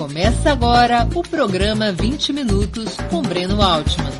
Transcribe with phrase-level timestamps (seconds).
[0.00, 4.10] Começa agora o programa 20 Minutos com Breno Altman.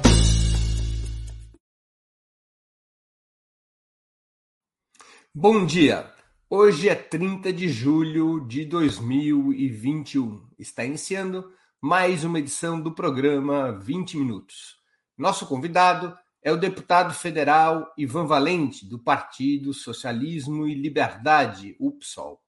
[5.35, 6.13] Bom dia!
[6.51, 10.51] Hoje é 30 de julho de 2021.
[10.59, 11.51] Está iniciando
[11.81, 14.77] mais uma edição do programa 20 Minutos.
[15.17, 22.39] Nosso convidado é o deputado federal Ivan Valente, do Partido Socialismo e Liberdade, UPSOL.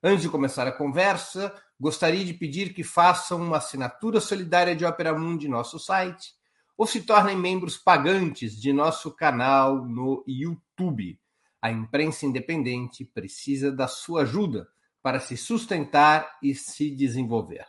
[0.00, 5.18] Antes de começar a conversa, gostaria de pedir que façam uma assinatura solidária de Opera
[5.18, 6.34] Mundi em nosso site
[6.76, 11.18] ou se tornem membros pagantes de nosso canal no YouTube.
[11.60, 14.68] A imprensa independente precisa da sua ajuda
[15.02, 17.64] para se sustentar e se desenvolver.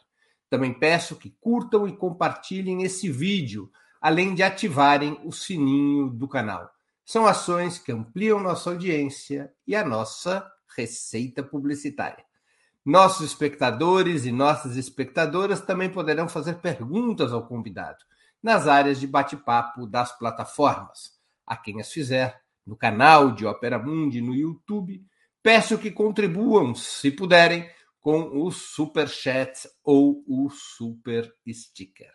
[0.49, 6.70] Também peço que curtam e compartilhem esse vídeo, além de ativarem o sininho do canal.
[7.05, 12.23] São ações que ampliam nossa audiência e a nossa receita publicitária.
[12.85, 18.04] Nossos espectadores e nossas espectadoras também poderão fazer perguntas ao convidado
[18.41, 21.12] nas áreas de bate-papo das plataformas.
[21.46, 25.05] A quem as fizer, no canal de Opera Mundi no YouTube,
[25.43, 32.12] peço que contribuam, se puderem, com o Super Chat ou o Super Sticker.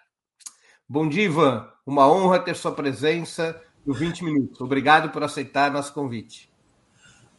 [0.89, 1.71] Bom dia, Ivan.
[1.87, 4.61] Uma honra ter sua presença no 20 Minutos.
[4.61, 6.53] Obrigado por aceitar nosso convite.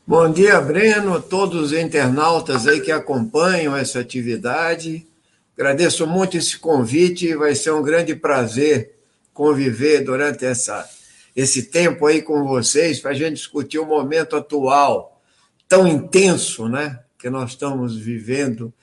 [0.09, 5.05] Bom dia, Breno, todos os internautas aí que acompanham essa atividade.
[5.53, 8.95] Agradeço muito esse convite, vai ser um grande prazer
[9.33, 10.89] conviver durante essa,
[11.35, 15.21] esse tempo aí com vocês para a gente discutir o momento atual
[15.67, 18.73] tão intenso, né, que nós estamos vivendo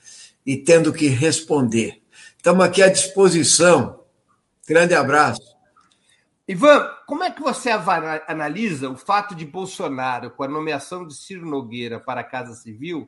[0.45, 2.03] e tendo que responder.
[2.37, 3.99] Estamos aqui à disposição.
[4.67, 5.55] Grande abraço.
[6.47, 7.69] Ivan, como é que você
[8.27, 13.07] analisa o fato de Bolsonaro, com a nomeação de Ciro Nogueira para a Casa Civil,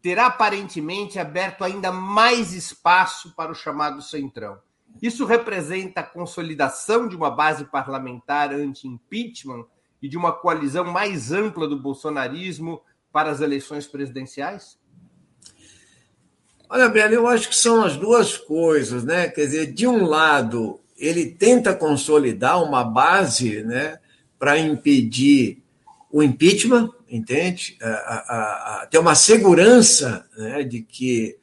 [0.00, 4.58] ter aparentemente aberto ainda mais espaço para o chamado Centrão?
[5.00, 9.64] Isso representa a consolidação de uma base parlamentar anti-impeachment
[10.00, 14.78] e de uma coalizão mais ampla do bolsonarismo para as eleições presidenciais?
[16.68, 19.28] Olha, Breno, eu acho que são as duas coisas, né?
[19.28, 23.98] Quer dizer, de um lado, ele tenta consolidar uma base né,
[24.38, 25.58] para impedir
[26.10, 27.76] o impeachment, entende?
[27.82, 31.36] A, a, a, ter uma segurança né, de que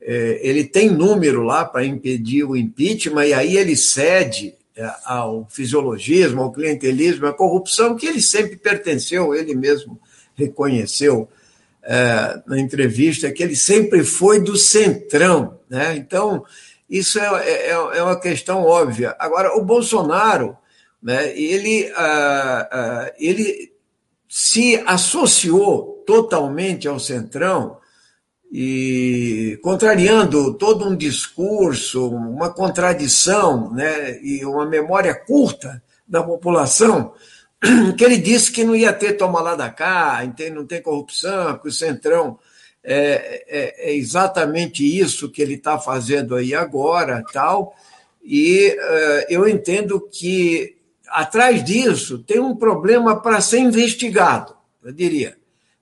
[0.00, 5.46] é, ele tem número lá para impedir o impeachment, e aí ele cede é, ao
[5.50, 10.00] fisiologismo, ao clientelismo, à corrupção, que ele sempre pertenceu, ele mesmo
[10.34, 11.28] reconheceu
[11.82, 15.58] é, na entrevista, que ele sempre foi do centrão.
[15.68, 15.96] Né?
[15.96, 16.44] Então,
[16.98, 19.16] isso é, é, é uma questão óbvia.
[19.18, 20.56] Agora, o Bolsonaro,
[21.02, 23.72] né, ele, ah, ah, ele
[24.28, 27.78] se associou totalmente ao Centrão
[28.52, 37.12] e contrariando todo um discurso, uma contradição né, e uma memória curta da população,
[37.98, 40.20] que ele disse que não ia ter toma lá da cá,
[40.52, 42.38] não tem corrupção, que o Centrão
[42.84, 47.74] é, é, é exatamente isso que ele está fazendo aí agora, tal.
[48.22, 50.76] E uh, eu entendo que
[51.08, 55.36] atrás disso tem um problema para ser investigado, eu diria,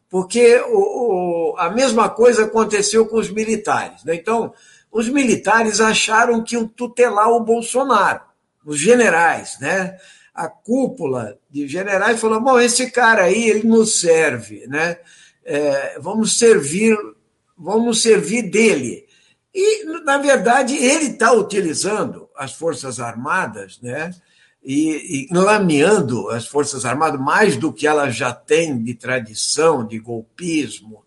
[0.09, 4.05] porque o, o, a mesma coisa aconteceu com os militares.
[4.05, 4.15] Né?
[4.15, 4.53] Então,
[4.91, 8.21] os militares acharam que o tutelar o Bolsonaro,
[8.65, 9.97] os generais, né?
[10.35, 14.99] A cúpula de generais falou: bom, esse cara aí ele nos serve, né?
[15.45, 16.97] É, vamos servir,
[17.57, 19.07] vamos servir dele.
[19.55, 24.15] E, na verdade, ele está utilizando as Forças Armadas, né?
[24.65, 29.99] E, e lameando as Forças Armadas mais do que elas já têm de tradição, de
[29.99, 31.03] golpismo,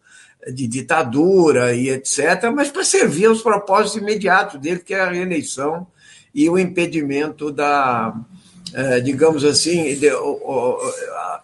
[0.54, 5.88] de ditadura e etc., mas para servir aos propósitos imediatos dele, que é a reeleição
[6.34, 8.14] e o impedimento da,
[8.74, 9.98] é, digamos assim,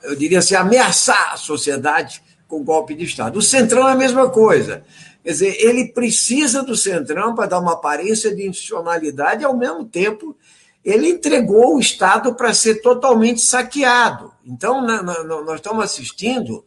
[0.04, 3.40] eu diria assim, ameaçar a sociedade com golpe de Estado.
[3.40, 4.84] O Centrão é a mesma coisa.
[5.24, 9.86] Quer dizer, ele precisa do Centrão para dar uma aparência de institucionalidade e, ao mesmo
[9.86, 10.36] tempo,
[10.84, 14.34] ele entregou o Estado para ser totalmente saqueado.
[14.46, 16.66] Então, nós estamos assistindo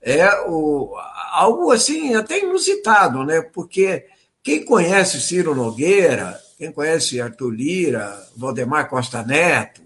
[0.00, 0.94] é, o,
[1.32, 3.40] algo assim até inusitado, né?
[3.40, 4.06] porque
[4.40, 9.82] quem conhece Ciro Nogueira, quem conhece Arthur Lira, Valdemar Costa Neto,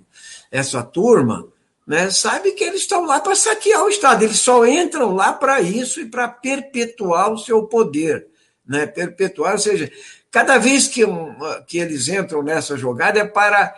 [0.51, 1.47] essa turma,
[1.89, 4.23] né, sabe que eles estão lá para saquear o Estado.
[4.23, 8.27] Eles só entram lá para isso e para perpetuar o seu poder.
[8.67, 9.91] Né, perpetuar, ou seja,
[10.31, 11.03] cada vez que,
[11.67, 13.75] que eles entram nessa jogada é para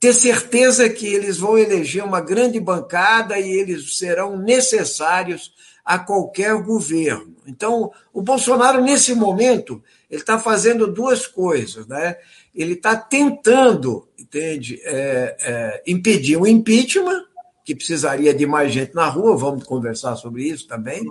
[0.00, 5.54] ter certeza que eles vão eleger uma grande bancada e eles serão necessários
[5.84, 7.36] a qualquer governo.
[7.46, 9.80] Então, o Bolsonaro, nesse momento,
[10.10, 11.86] ele está fazendo duas coisas.
[11.86, 12.16] Né?
[12.52, 17.26] Ele está tentando, entende, é, é, impedir o impeachment,
[17.64, 21.04] que precisaria de mais gente na rua, vamos conversar sobre isso também,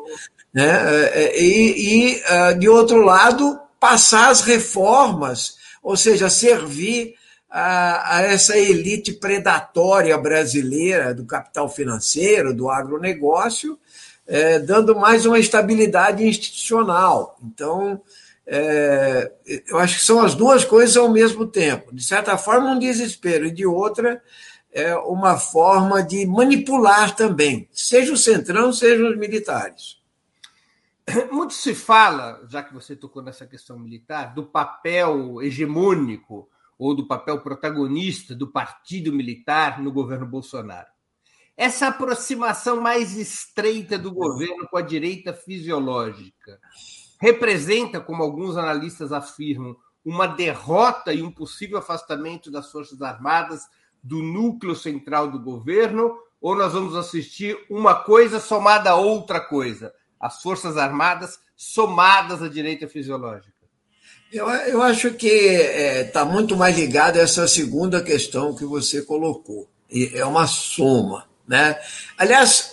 [0.54, 0.68] né?
[0.68, 7.16] É, é, e, e ah, de outro lado, passar as reformas, ou seja, servir
[7.50, 13.78] a, a, essa elite predatória brasileira do capital financeiro, do agronegócio,
[14.28, 17.38] é, dando mais uma estabilidade institucional.
[17.44, 18.02] Então,
[18.46, 19.32] é,
[19.68, 21.94] eu acho que são as duas coisas ao mesmo tempo.
[21.94, 24.22] De certa forma, um desespero, e de outra,
[24.72, 30.02] é uma forma de manipular também, seja o centrão, seja os militares.
[31.32, 36.48] Muito se fala, já que você tocou nessa questão militar, do papel hegemônico
[36.80, 40.88] ou do papel protagonista do partido militar no governo Bolsonaro.
[41.58, 46.60] Essa aproximação mais estreita do governo com a direita fisiológica
[47.20, 53.68] representa, como alguns analistas afirmam, uma derrota e um possível afastamento das Forças Armadas
[54.04, 59.94] do núcleo central do governo, ou nós vamos assistir uma coisa somada a outra coisa,
[60.20, 63.62] as Forças Armadas somadas à direita fisiológica?
[64.34, 68.66] Eu, eu acho que está é, tá muito mais ligado a essa segunda questão que
[68.66, 69.70] você colocou.
[69.90, 71.28] E é uma soma.
[71.46, 71.78] Né?
[72.18, 72.72] Aliás,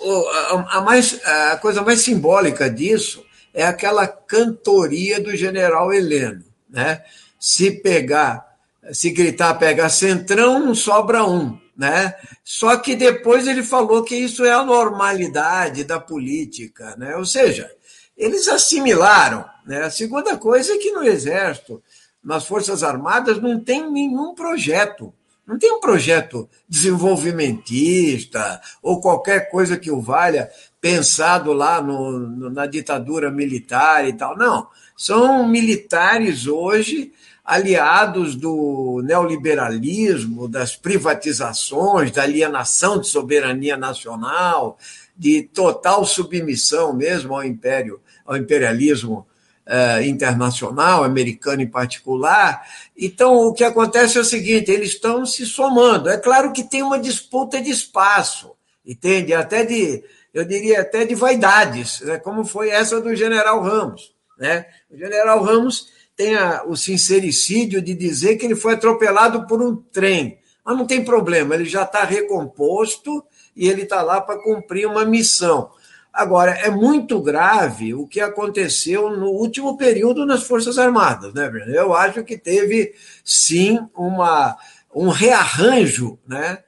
[0.68, 6.44] a, mais, a coisa mais simbólica disso é aquela cantoria do general Heleno.
[6.70, 7.02] Né?
[7.40, 8.47] Se pegar
[8.92, 11.58] se gritar pega centrão, sobra um.
[11.76, 12.14] Né?
[12.42, 16.96] Só que depois ele falou que isso é a normalidade da política.
[16.96, 17.16] Né?
[17.16, 17.70] Ou seja,
[18.16, 19.44] eles assimilaram.
[19.64, 19.84] Né?
[19.84, 21.82] A segunda coisa é que no Exército,
[22.22, 25.14] nas Forças Armadas, não tem nenhum projeto.
[25.48, 32.50] Não tem um projeto desenvolvimentista ou qualquer coisa que o valha pensado lá no, no,
[32.50, 34.36] na ditadura militar e tal.
[34.36, 34.68] Não.
[34.94, 37.12] São militares hoje
[37.42, 44.76] aliados do neoliberalismo, das privatizações, da alienação de soberania nacional,
[45.16, 49.26] de total submissão mesmo ao império, ao imperialismo
[49.70, 52.66] eh, internacional, americano em particular.
[52.96, 56.08] Então, o que acontece é o seguinte: eles estão se somando.
[56.08, 59.34] É claro que tem uma disputa de espaço, entende?
[59.34, 62.18] Até de, eu diria até de vaidades, né?
[62.18, 64.14] como foi essa do General Ramos.
[64.38, 64.64] Né?
[64.90, 69.76] O General Ramos tem a, o sincericídio de dizer que ele foi atropelado por um
[69.76, 70.38] trem.
[70.64, 73.22] Mas não tem problema, ele já está recomposto
[73.54, 75.70] e ele está lá para cumprir uma missão.
[76.18, 81.48] Agora, é muito grave o que aconteceu no último período nas Forças Armadas, né?
[81.68, 82.92] Eu acho que teve,
[83.22, 84.58] sim, uma,
[84.92, 86.58] um rearranjo, né?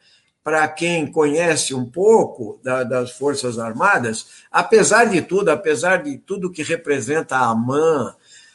[0.45, 6.53] Para quem conhece um pouco da, das Forças Armadas, apesar de tudo, apesar de tudo
[6.53, 8.15] que representa a AMAN,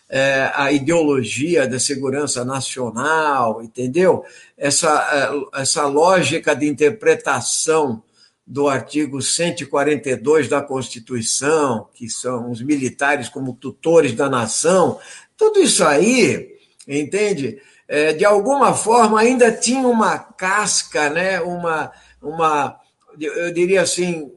[0.10, 4.24] é, a ideologia da segurança nacional, entendeu?
[4.58, 8.02] Essa, é, essa lógica de interpretação
[8.46, 15.00] do artigo 142 da Constituição, que são os militares como tutores da nação,
[15.36, 16.56] tudo isso aí,
[16.88, 17.60] entende?
[17.88, 21.42] É, de alguma forma ainda tinha uma casca, né?
[21.42, 22.80] uma, uma
[23.20, 24.32] eu diria assim,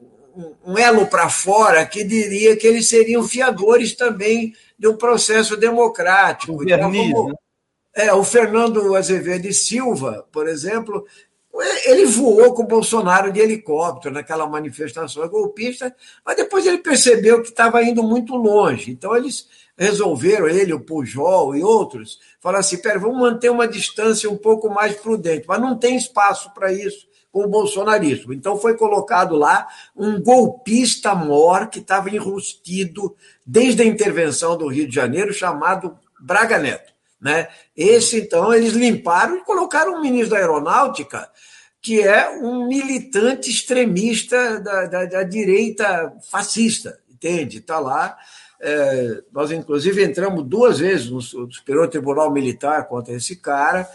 [0.65, 6.53] um elo para fora que diria que eles seriam fiadores também de um processo democrático.
[6.53, 7.35] O verniz, então, como, né?
[7.95, 11.05] É, o Fernando Azevedo e Silva, por exemplo,
[11.85, 17.49] ele voou com o Bolsonaro de helicóptero naquela manifestação golpista, mas depois ele percebeu que
[17.49, 18.91] estava indo muito longe.
[18.91, 24.31] Então eles resolveram, ele, o Pujol e outros, falaram assim: pera, vamos manter uma distância
[24.31, 28.33] um pouco mais prudente, mas não tem espaço para isso com o bolsonarismo.
[28.33, 34.89] Então foi colocado lá um golpista mor que estava enrustido desde a intervenção do Rio
[34.89, 36.98] de Janeiro, chamado Braga Neto.
[37.21, 37.49] Né?
[37.77, 41.29] Esse, então, eles limparam e colocaram um ministro da Aeronáutica
[41.81, 47.59] que é um militante extremista da, da, da direita fascista, entende?
[47.59, 48.17] Está lá.
[48.61, 53.89] É, nós, inclusive, entramos duas vezes no, Superior Tribunal Militar contra esse cara,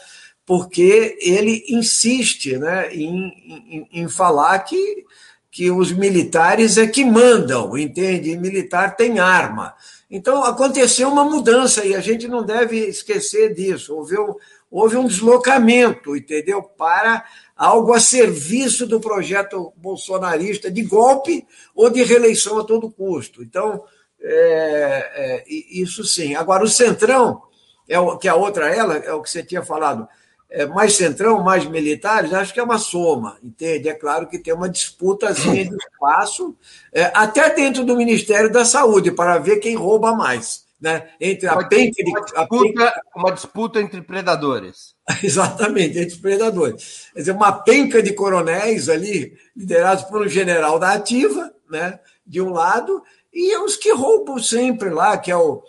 [0.46, 5.06] porque ele insiste né, em, em, em falar que,
[5.51, 8.32] que os militares é que mandam, entende?
[8.32, 9.74] E militar tem arma.
[10.15, 13.96] Então, aconteceu uma mudança e a gente não deve esquecer disso.
[13.96, 14.36] Houve um,
[14.70, 16.62] houve um deslocamento, entendeu?
[16.62, 23.41] Para algo a serviço do projeto bolsonarista de golpe ou de reeleição a todo custo.
[23.41, 23.86] Então,
[24.22, 26.36] é, é, isso sim.
[26.36, 27.41] Agora, o Centrão,
[27.89, 30.12] é o, que a outra ela, é o que você tinha falado, é,
[30.67, 33.89] mais centrão, mais militares, acho que é uma soma, entende?
[33.89, 36.55] É claro que tem uma disputazinha de espaço,
[36.91, 40.63] é, até dentro do Ministério da Saúde, para ver quem rouba mais.
[40.79, 41.07] Né?
[41.19, 42.12] Entre a penca de.
[42.12, 44.93] Uma disputa, uma disputa entre predadores.
[45.24, 47.07] Exatamente, entre predadores.
[47.13, 52.00] Quer dizer, uma penca de coronéis ali, liderados por um general da ativa, né?
[52.27, 53.01] de um lado,
[53.33, 55.63] e os que roubam sempre lá, que é o,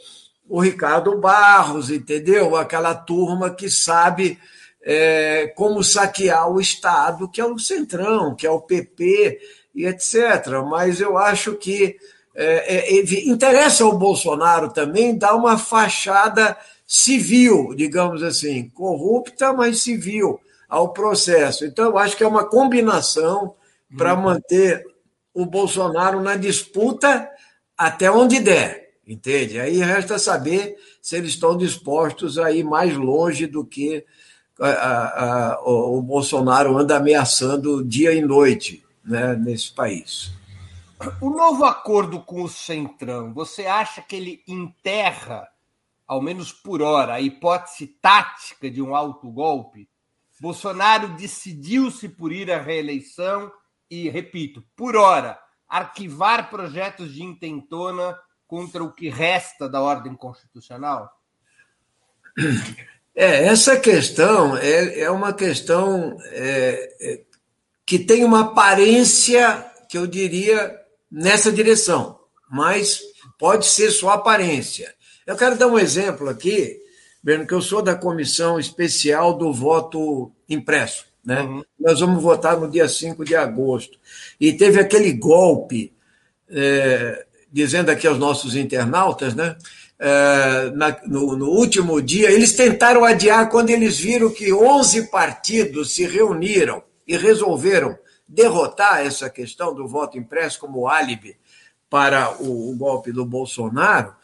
[0.48, 2.56] o Ricardo Barros, entendeu?
[2.56, 4.38] Aquela turma que sabe
[4.84, 9.40] é, como saquear o Estado, que é o Centrão, que é o PP
[9.74, 10.62] e etc.
[10.68, 11.96] Mas eu acho que
[12.34, 20.38] é, é, interessa ao Bolsonaro também dar uma fachada civil, digamos assim, corrupta, mas civil
[20.68, 21.64] ao processo.
[21.64, 23.54] Então, eu acho que é uma combinação
[23.96, 24.22] para uhum.
[24.22, 24.84] manter
[25.32, 27.28] o Bolsonaro na disputa
[27.76, 29.58] até onde der, entende?
[29.58, 34.04] Aí resta saber se eles estão dispostos a ir mais longe do que
[34.61, 40.32] a, a, o, Bolsonaro anda ameaçando dia e noite né, nesse país.
[41.20, 45.46] O novo acordo com o Centrão, você acha que ele enterra,
[46.06, 49.88] ao menos por hora, a hipótese tática de um autogolpe?
[50.40, 53.52] Bolsonaro decidiu-se por ir à reeleição
[53.90, 61.11] e, repito, por hora, arquivar projetos de intentona contra o que resta da ordem constitucional?
[63.14, 67.21] É, essa questão é, é uma questão é, é,
[67.87, 70.80] que tem uma aparência, que eu diria,
[71.11, 72.18] nessa direção,
[72.50, 73.00] mas
[73.38, 74.92] pode ser só aparência.
[75.25, 76.80] Eu quero dar um exemplo aqui,
[77.23, 81.06] Berno, que eu sou da comissão especial do voto impresso.
[81.25, 81.40] Né?
[81.40, 81.64] Uhum.
[81.78, 83.99] Nós vamos votar no dia 5 de agosto.
[84.38, 85.92] E teve aquele golpe,
[86.50, 89.56] é, dizendo aqui aos nossos internautas, né?
[89.98, 95.94] É, na, no, no, último dia, eles tentaram adiar quando eles viram que 11 partidos
[95.94, 97.96] se reuniram e resolveram
[98.26, 101.36] derrotar essa questão do voto impresso como álibi
[101.88, 104.14] para o, o golpe do Bolsonaro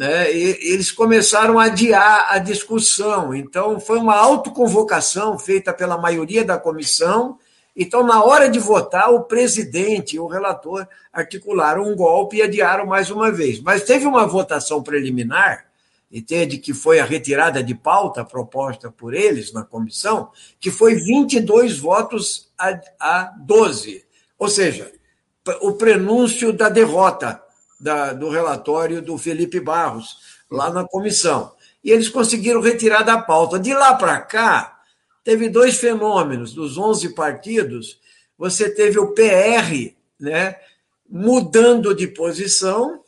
[0.00, 3.34] né, eles começaram a adiar a discussão.
[3.34, 7.38] Então, foi uma autoconvocação feita pela maioria da comissão.
[7.76, 12.86] Então, na hora de votar, o presidente e o relator articularam um golpe e adiaram
[12.86, 13.60] mais uma vez.
[13.60, 15.66] Mas teve uma votação preliminar,
[16.10, 21.78] entende, que foi a retirada de pauta proposta por eles na comissão, que foi 22
[21.78, 24.04] votos a, a 12.
[24.38, 24.90] Ou seja,
[25.60, 27.40] o prenúncio da derrota
[27.80, 30.18] da, do relatório do Felipe Barros,
[30.50, 31.52] lá na comissão.
[31.82, 33.58] E eles conseguiram retirar da pauta.
[33.58, 34.79] De lá para cá,
[35.24, 36.54] teve dois fenômenos.
[36.54, 38.00] Dos 11 partidos,
[38.36, 40.56] você teve o PR né,
[41.08, 43.02] mudando de posição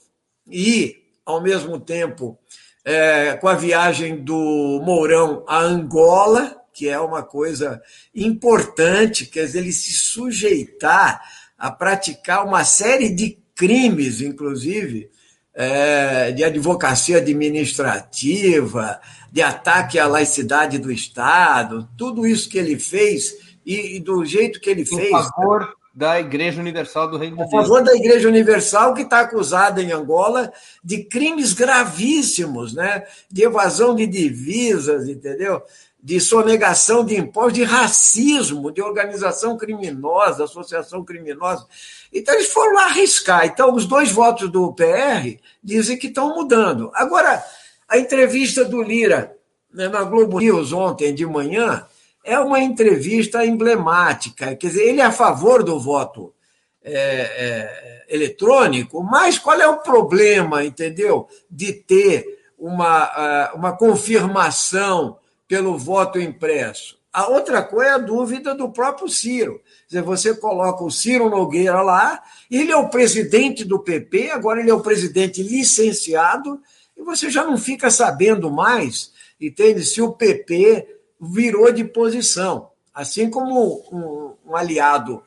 [0.46, 2.38] e, ao mesmo tempo,
[2.84, 7.80] é, com a viagem do Mourão a Angola, que é uma coisa
[8.14, 11.22] importante, quer dizer, ele se sujeitar
[11.56, 15.11] a praticar uma série de crimes, inclusive,
[15.54, 23.34] é, de advocacia administrativa, de ataque à laicidade do Estado, tudo isso que ele fez
[23.64, 25.12] e, e do jeito que ele em fez.
[25.12, 27.52] A favor da Igreja Universal do Reino de Deus.
[27.52, 33.04] A favor da Igreja Universal, que está acusada em Angola de crimes gravíssimos, né?
[33.30, 35.62] de evasão de divisas, entendeu?
[36.02, 41.64] De sonegação de impostos, de racismo, de organização criminosa, associação criminosa.
[42.12, 43.46] Então, eles foram lá arriscar.
[43.46, 46.90] Então, os dois votos do PR dizem que estão mudando.
[46.94, 47.44] Agora,
[47.88, 49.36] a entrevista do Lira
[49.72, 51.86] né, na Globo News ontem de manhã
[52.24, 54.56] é uma entrevista emblemática.
[54.56, 56.34] Quer dizer, ele é a favor do voto
[56.82, 61.28] é, é, eletrônico, mas qual é o problema, entendeu?
[61.48, 62.26] De ter
[62.58, 65.16] uma, ah, uma confirmação
[65.52, 66.98] pelo voto impresso.
[67.12, 69.60] A outra coisa é a dúvida do próprio Ciro.
[69.86, 74.60] Quer dizer, você coloca o Ciro Nogueira lá, ele é o presidente do PP, agora
[74.60, 76.58] ele é o presidente licenciado,
[76.96, 79.84] e você já não fica sabendo mais, entende?
[79.84, 80.88] Se o PP
[81.20, 82.70] virou de posição.
[82.94, 85.22] Assim como um, um aliado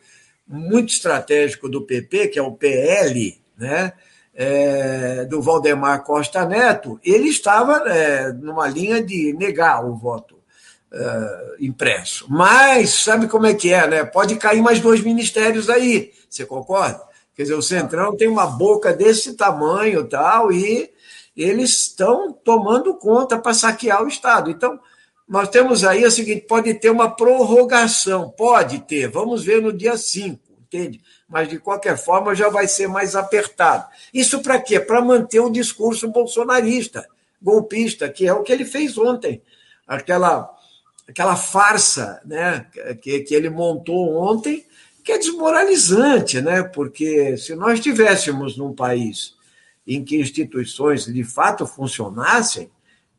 [0.47, 3.93] muito estratégico do PP, que é o PL, né?
[4.35, 10.35] É, do Valdemar Costa Neto, ele estava é, numa linha de negar o voto
[10.91, 12.25] é, impresso.
[12.29, 14.03] Mas sabe como é que é, né?
[14.03, 17.01] Pode cair mais dois ministérios aí, você concorda?
[17.35, 20.89] Quer dizer, o Centrão tem uma boca desse tamanho tal, e
[21.35, 24.49] eles estão tomando conta para saquear o Estado.
[24.49, 24.79] Então,
[25.27, 29.97] nós temos aí o seguinte: pode ter uma prorrogação, pode ter, vamos ver no dia
[29.97, 31.01] 5, entende?
[31.27, 33.87] Mas de qualquer forma já vai ser mais apertado.
[34.13, 34.79] Isso para quê?
[34.79, 37.07] Para manter o discurso bolsonarista,
[37.41, 39.41] golpista, que é o que ele fez ontem.
[39.87, 40.55] Aquela
[41.07, 42.65] aquela farsa né,
[43.01, 44.65] que, que ele montou ontem,
[45.03, 46.63] que é desmoralizante, né?
[46.63, 49.35] porque se nós estivéssemos num país
[49.85, 52.71] em que instituições de fato funcionassem,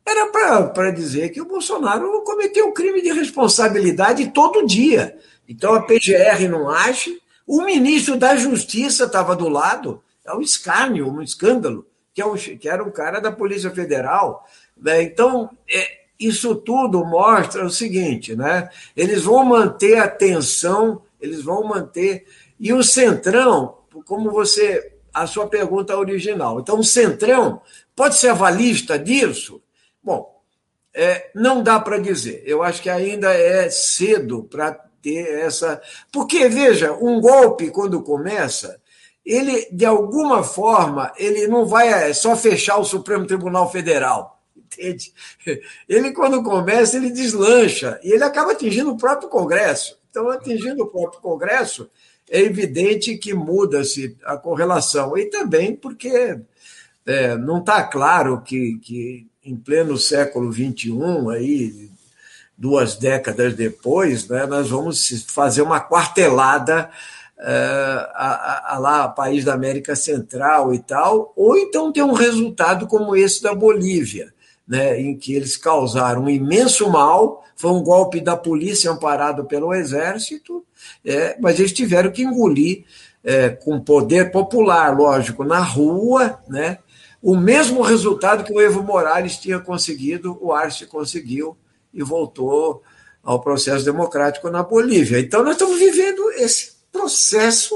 [0.04, 0.26] era
[0.72, 5.16] para dizer que o Bolsonaro cometeu um crime de responsabilidade todo dia.
[5.48, 11.08] Então a PGR não age, o ministro da Justiça estava do lado, é um escárnio,
[11.08, 14.46] um escândalo, que, é que era um cara da Polícia Federal.
[14.76, 15.02] Né?
[15.02, 18.70] Então, é, isso tudo mostra o seguinte, né?
[18.96, 22.26] Eles vão manter a tensão, eles vão manter.
[22.58, 24.92] E o Centrão, como você.
[25.12, 26.60] A sua pergunta original.
[26.60, 27.62] Então, o Centrão
[27.94, 29.62] pode ser avalista disso?
[30.04, 30.42] Bom,
[30.92, 32.42] é, não dá para dizer.
[32.44, 35.80] Eu acho que ainda é cedo para ter essa.
[36.10, 38.80] Porque, veja, um golpe, quando começa,
[39.24, 44.36] ele, de alguma forma, ele não vai só fechar o Supremo Tribunal Federal
[44.76, 45.12] entende?
[45.88, 49.98] Ele, quando começa, ele deslancha e ele acaba atingindo o próprio Congresso.
[50.10, 51.90] Então, atingindo o próprio Congresso,
[52.28, 55.16] é evidente que muda-se a correlação.
[55.16, 56.38] E também porque
[57.06, 60.90] é, não está claro que, que, em pleno século XXI,
[61.34, 61.90] aí,
[62.56, 66.90] duas décadas depois, né, nós vamos fazer uma quartelada
[67.38, 72.86] uh, a, a, lá, país da América Central e tal, ou então ter um resultado
[72.86, 74.34] como esse da Bolívia
[74.66, 79.72] né, em que eles causaram um imenso mal, foi um golpe da polícia amparado pelo
[79.72, 80.64] exército,
[81.04, 82.84] é, mas eles tiveram que engolir
[83.22, 86.78] é, com poder popular, lógico, na rua, né,
[87.22, 91.56] o mesmo resultado que o Evo Morales tinha conseguido, o Arce conseguiu
[91.96, 92.82] e voltou
[93.22, 95.18] ao processo democrático na Bolívia.
[95.18, 97.74] Então, nós estamos vivendo esse processo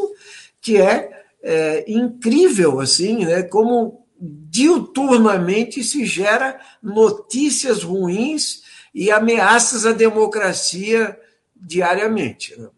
[0.61, 8.63] que é, é incrível, assim, né, como diuturnamente se gera notícias ruins
[8.95, 11.19] e ameaças à democracia
[11.57, 12.55] diariamente.
[12.61, 12.69] Né?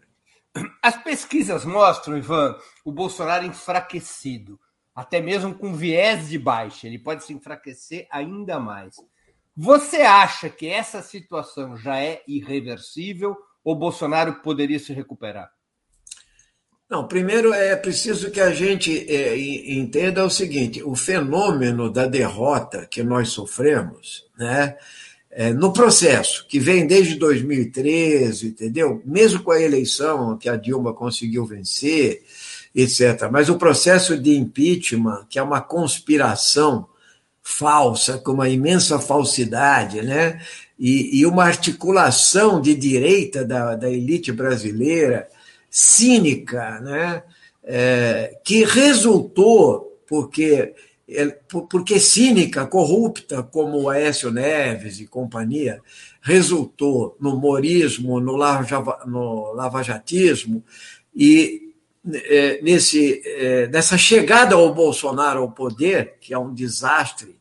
[0.81, 4.59] As pesquisas mostram, Ivan, o Bolsonaro enfraquecido,
[4.95, 6.87] até mesmo com viés de baixa.
[6.87, 8.97] Ele pode se enfraquecer ainda mais.
[9.57, 15.51] Você acha que essa situação já é irreversível ou Bolsonaro poderia se recuperar?
[16.89, 19.39] Não, primeiro é preciso que a gente é,
[19.73, 24.77] entenda o seguinte: o fenômeno da derrota que nós sofremos, né,
[25.31, 29.03] é, no processo que vem desde 2013, entendeu?
[29.07, 32.23] Mesmo com a eleição que a Dilma conseguiu vencer,
[32.75, 33.29] etc.
[33.31, 36.87] Mas o processo de impeachment, que é uma conspiração
[37.43, 40.41] falsa, com uma imensa falsidade, né?
[40.79, 45.29] E, e uma articulação de direita da, da elite brasileira
[45.69, 47.23] cínica, né?
[47.65, 50.75] É, que resultou, porque,
[51.09, 51.27] é,
[51.71, 55.81] porque cínica, corrupta, como o Aécio Neves e companhia,
[56.21, 60.63] resultou no morismo, no, lava, no lavajatismo,
[61.15, 61.72] e
[62.05, 67.39] nesse, é, nessa chegada ao Bolsonaro ao poder, que é um desastre,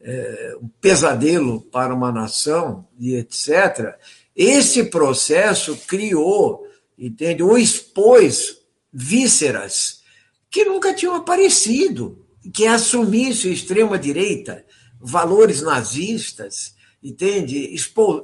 [0.00, 3.94] é, um pesadelo para uma nação, e etc.,
[4.34, 6.66] esse processo criou
[6.98, 7.42] entende?
[7.42, 8.58] Ou expôs
[8.92, 10.02] vísceras
[10.50, 14.64] que nunca tinham aparecido, que assumisse extrema-direita,
[15.00, 17.74] valores nazistas, entende?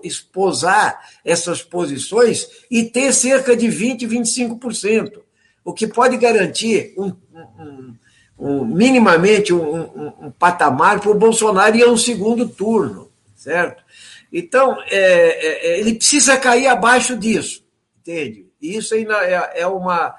[0.02, 5.22] esposar essas posições e ter cerca de 20%, 25%,
[5.68, 7.12] o que pode garantir um,
[7.60, 7.94] um,
[8.38, 13.84] um minimamente um, patamar para o Bolsonaro ir a um segundo turno, certo?
[14.32, 17.62] Então, é, é, é ele precisa cair abaixo disso,
[18.00, 18.46] entende?
[18.62, 20.14] Isso ainda é, é uma,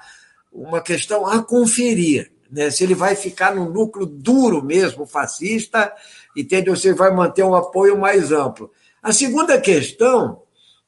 [0.52, 2.30] uma questão a conferir.
[2.48, 2.70] Né?
[2.70, 5.92] Se ele vai ficar no núcleo duro mesmo, fascista,
[6.36, 6.70] entende?
[6.70, 8.70] ou se vai manter um apoio mais amplo.
[9.02, 10.42] A segunda questão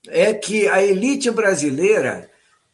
[0.06, 2.30] é que a elite brasileira,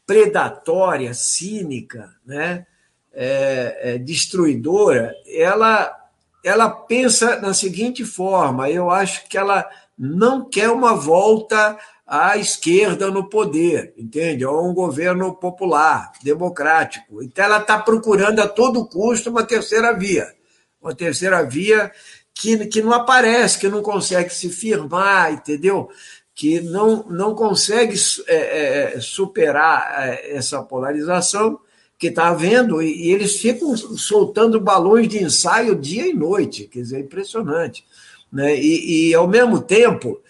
[0.09, 2.67] predatória, cínica, né?
[3.13, 5.95] É, é, destruidora, ela,
[6.43, 9.69] ela pensa na seguinte forma: eu acho que ela
[9.99, 14.47] não quer uma volta a esquerda no poder, entende?
[14.47, 17.23] Ou um governo popular, democrático.
[17.23, 20.33] Então, ela está procurando a todo custo uma terceira via.
[20.81, 21.93] Uma terceira via
[22.33, 25.91] que, que não aparece, que não consegue se firmar, entendeu?
[26.39, 27.97] Que não, não consegue
[28.29, 31.59] é, é, superar é, essa polarização
[31.99, 36.79] que está havendo, e, e eles ficam soltando balões de ensaio dia e noite, quer
[36.79, 37.85] dizer, é impressionante.
[38.33, 38.57] Né?
[38.57, 40.21] E, e ao mesmo tempo,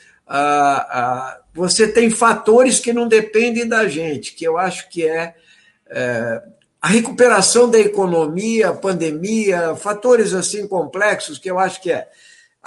[1.52, 5.34] você tem fatores que não dependem da gente, que eu acho que é,
[5.90, 6.42] é
[6.80, 12.08] a recuperação da economia, a pandemia, fatores assim complexos que eu acho que é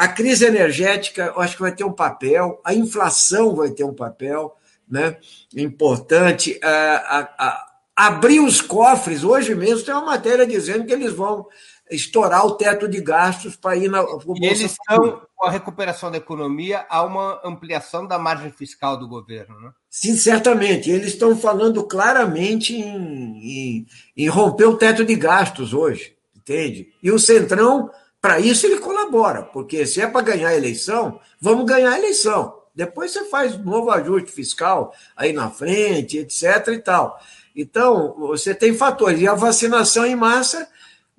[0.02, 3.94] A crise energética, eu acho que vai ter um papel, a inflação vai ter um
[3.94, 4.58] papel
[4.90, 5.16] né,
[5.56, 6.60] importante.
[6.64, 7.68] A, a, a,
[8.08, 11.46] abrir os cofres, hoje mesmo tem uma matéria dizendo que eles vão
[11.88, 14.04] estourar o teto de gastos para ir na.
[14.42, 19.62] Eles estão, com a recuperação da economia, há uma ampliação da margem fiscal do governo,
[19.62, 19.70] né?
[19.88, 20.90] Sim, certamente.
[20.90, 23.88] Eles estão falando claramente em, em,
[24.18, 26.92] em romper o teto de gastos hoje, entende?
[27.04, 28.80] E o Centrão, para isso, ele
[29.12, 32.60] colabora, porque se é para ganhar a eleição, vamos ganhar a eleição.
[32.74, 36.69] Depois você faz novo ajuste fiscal aí na frente, etc.
[36.69, 37.19] e tal.
[37.56, 39.19] Então, você tem fatores.
[39.19, 40.67] E a vacinação em massa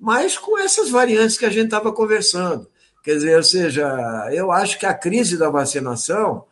[0.03, 2.67] mas com essas variantes que a gente estava conversando.
[3.01, 6.43] Quer dizer, ou seja, eu acho que a crise da vacinação,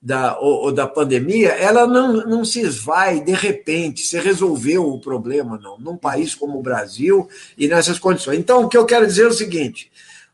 [0.00, 5.00] da, ou, ou, da pandemia, ela não, não se esvai de repente, se resolveu o
[5.00, 8.38] problema, não, num país como o Brasil e nessas condições.
[8.38, 9.90] Então, o que eu quero dizer é o seguinte: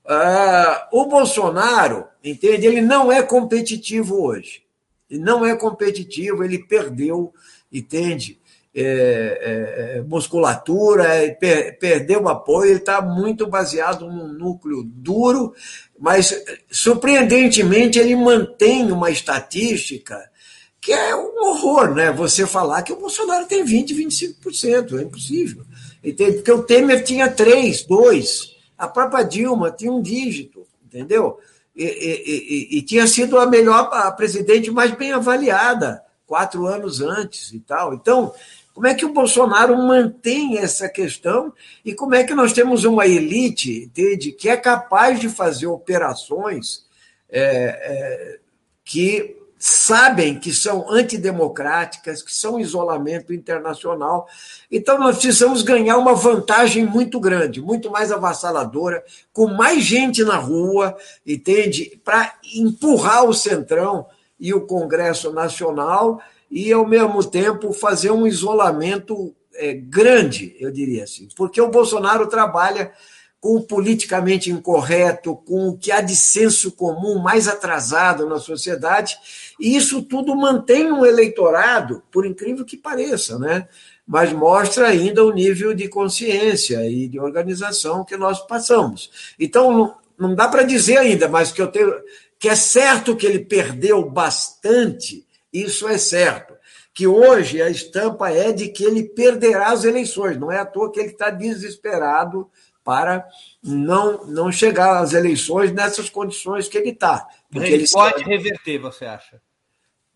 [0.08, 4.62] uh, o Bolsonaro, entende, ele não é competitivo hoje.
[5.10, 7.32] Ele não é competitivo, ele perdeu,
[7.72, 8.38] entende?
[8.74, 15.54] É, é, é, musculatura, é, per, perdeu apoio, ele está muito baseado num núcleo duro,
[15.98, 20.22] mas surpreendentemente ele mantém uma estatística
[20.78, 22.12] que é um horror, né?
[22.12, 25.64] Você falar que o Bolsonaro tem 20, 25%, é impossível.
[26.04, 26.34] Entende?
[26.34, 31.38] Porque o Temer tinha 3, 2, a própria Dilma tinha um dígito, entendeu?
[31.74, 37.00] E, e, e, e tinha sido a melhor a presidente mais bem avaliada quatro anos
[37.00, 37.94] antes e tal.
[37.94, 38.34] Então,
[38.74, 41.52] como é que o Bolsonaro mantém essa questão
[41.84, 46.84] e como é que nós temos uma elite entende, que é capaz de fazer operações
[47.30, 48.38] é, é,
[48.84, 54.28] que sabem que são antidemocráticas, que são isolamento internacional.
[54.70, 60.36] Então, nós precisamos ganhar uma vantagem muito grande, muito mais avassaladora, com mais gente na
[60.36, 62.00] rua, entende?
[62.04, 64.06] Para empurrar o Centrão
[64.38, 71.04] e o Congresso Nacional e, ao mesmo tempo, fazer um isolamento é, grande, eu diria
[71.04, 72.92] assim, porque o Bolsonaro trabalha
[73.46, 79.16] com o politicamente incorreto, com o que há de senso comum mais atrasado na sociedade,
[79.60, 83.68] e isso tudo mantém um eleitorado, por incrível que pareça, né?
[84.04, 89.12] mas mostra ainda o nível de consciência e de organização que nós passamos.
[89.38, 91.94] Então, não dá para dizer ainda, mas que eu tenho
[92.40, 96.54] que é certo que ele perdeu bastante isso é certo.
[96.92, 100.36] Que hoje a estampa é de que ele perderá as eleições.
[100.36, 102.50] Não é à toa que ele está desesperado
[102.86, 103.26] para
[103.60, 107.26] não, não chegar às eleições nessas condições que ele está.
[107.52, 108.30] Ele, ele pode sabe...
[108.30, 109.42] reverter, você acha?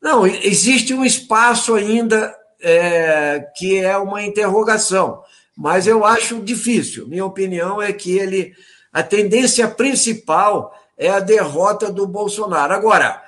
[0.00, 5.22] Não, existe um espaço ainda é, que é uma interrogação,
[5.56, 7.09] mas eu acho difícil.
[7.09, 8.54] Minha opinião é que ele
[8.92, 12.72] a tendência principal é a derrota do Bolsonaro.
[12.72, 13.22] Agora,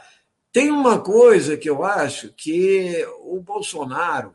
[0.52, 4.34] tem uma coisa que eu acho que o Bolsonaro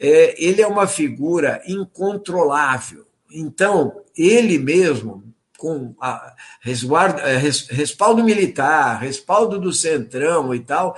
[0.00, 3.06] é, ele é uma figura incontrolável.
[3.32, 5.22] Então, ele mesmo,
[5.58, 10.96] com a, resguardo, é, res, respaldo militar, respaldo do Centrão e tal,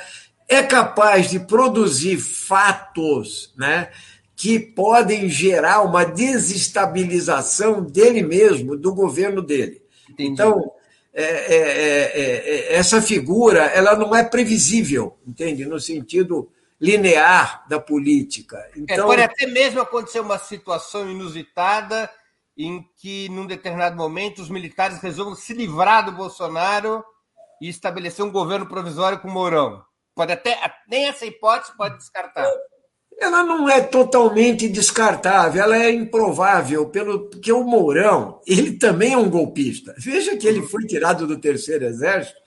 [0.49, 3.91] é capaz de produzir fatos né,
[4.37, 9.83] que podem gerar uma desestabilização dele mesmo, do governo dele.
[10.11, 10.33] Entendi.
[10.33, 10.73] Então,
[11.13, 15.65] é é, é, é, essa figura ela não é previsível, entende?
[15.65, 18.59] No sentido linear da política.
[18.77, 22.11] Então, pode até mesmo acontecer uma situação inusitada
[22.57, 27.05] em que, num determinado momento, os militares resolvam se livrar do Bolsonaro
[27.61, 29.83] e estabelecer um governo provisório com Mourão.
[30.15, 30.57] Pode até,
[30.89, 32.49] nem essa hipótese pode descartar
[33.19, 39.17] ela não é totalmente descartável, ela é improvável, pelo que o Mourão, ele também é
[39.17, 39.95] um golpista.
[39.99, 42.39] Veja que ele foi tirado do terceiro exército,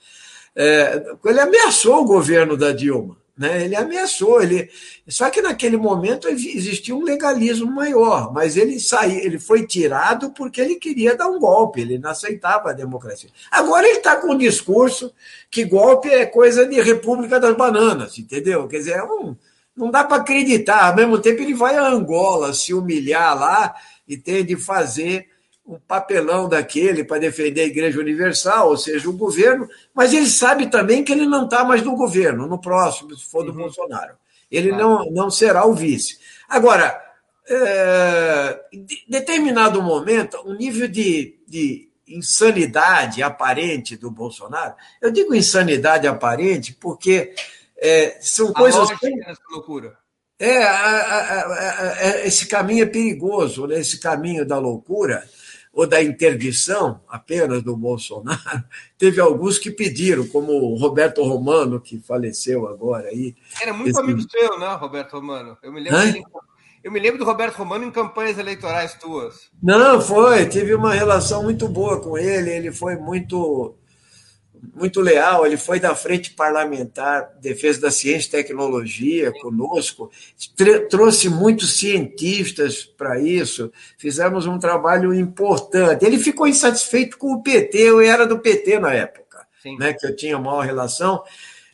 [0.54, 3.64] é, ele ameaçou o governo da Dilma, né?
[3.64, 4.68] Ele ameaçou, ele
[5.06, 10.60] só que naquele momento existia um legalismo maior, mas ele saiu, ele foi tirado porque
[10.60, 13.30] ele queria dar um golpe, ele não aceitava a democracia.
[13.50, 15.12] Agora ele está com um discurso
[15.50, 18.66] que golpe é coisa de República das Bananas, entendeu?
[18.66, 19.36] Quer dizer, é um
[19.78, 20.88] não dá para acreditar.
[20.88, 23.76] Ao mesmo tempo, ele vai a Angola se humilhar lá
[24.08, 25.28] e tem de fazer
[25.68, 30.70] um papelão daquele para defender a Igreja Universal, ou seja, o governo, mas ele sabe
[30.70, 33.58] também que ele não está mais no governo, no próximo, se for do uhum.
[33.58, 34.14] Bolsonaro.
[34.50, 36.18] Ele não, não será o vice.
[36.48, 36.98] Agora,
[37.46, 46.06] é, em determinado momento, o nível de, de insanidade aparente do Bolsonaro, eu digo insanidade
[46.06, 47.34] aparente porque
[47.76, 48.88] é, são a coisas.
[48.90, 49.98] Essa loucura.
[50.38, 53.80] É, a, a, esse caminho é perigoso, né?
[53.80, 55.28] esse caminho da loucura.
[55.78, 58.64] Ou da interdição apenas do Bolsonaro,
[58.98, 63.36] teve alguns que pediram, como o Roberto Romano, que faleceu agora aí.
[63.62, 64.00] Era muito Esse...
[64.00, 65.56] amigo seu, né, Roberto Romano?
[65.62, 66.24] Eu me lembro dele
[66.82, 69.50] eu me lembro do Roberto Romano em campanhas eleitorais tuas.
[69.62, 70.46] Não, foi.
[70.48, 72.50] Tive uma relação muito boa com ele.
[72.50, 73.76] Ele foi muito
[74.74, 80.10] muito leal, ele foi da Frente Parlamentar Defesa da Ciência e Tecnologia conosco,
[80.90, 86.04] trouxe muitos cientistas para isso, fizemos um trabalho importante.
[86.04, 89.46] Ele ficou insatisfeito com o PT, eu era do PT na época,
[89.78, 91.22] né, que eu tinha maior relação,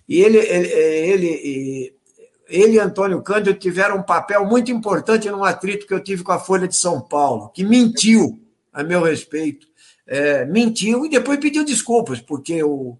[0.09, 1.94] e ele, ele, ele,
[2.49, 6.33] ele e Antônio Cândido tiveram um papel muito importante no atrito que eu tive com
[6.33, 8.38] a Folha de São Paulo, que mentiu
[8.73, 9.74] a meu respeito
[10.07, 12.97] é, mentiu e depois pediu desculpas, porque o,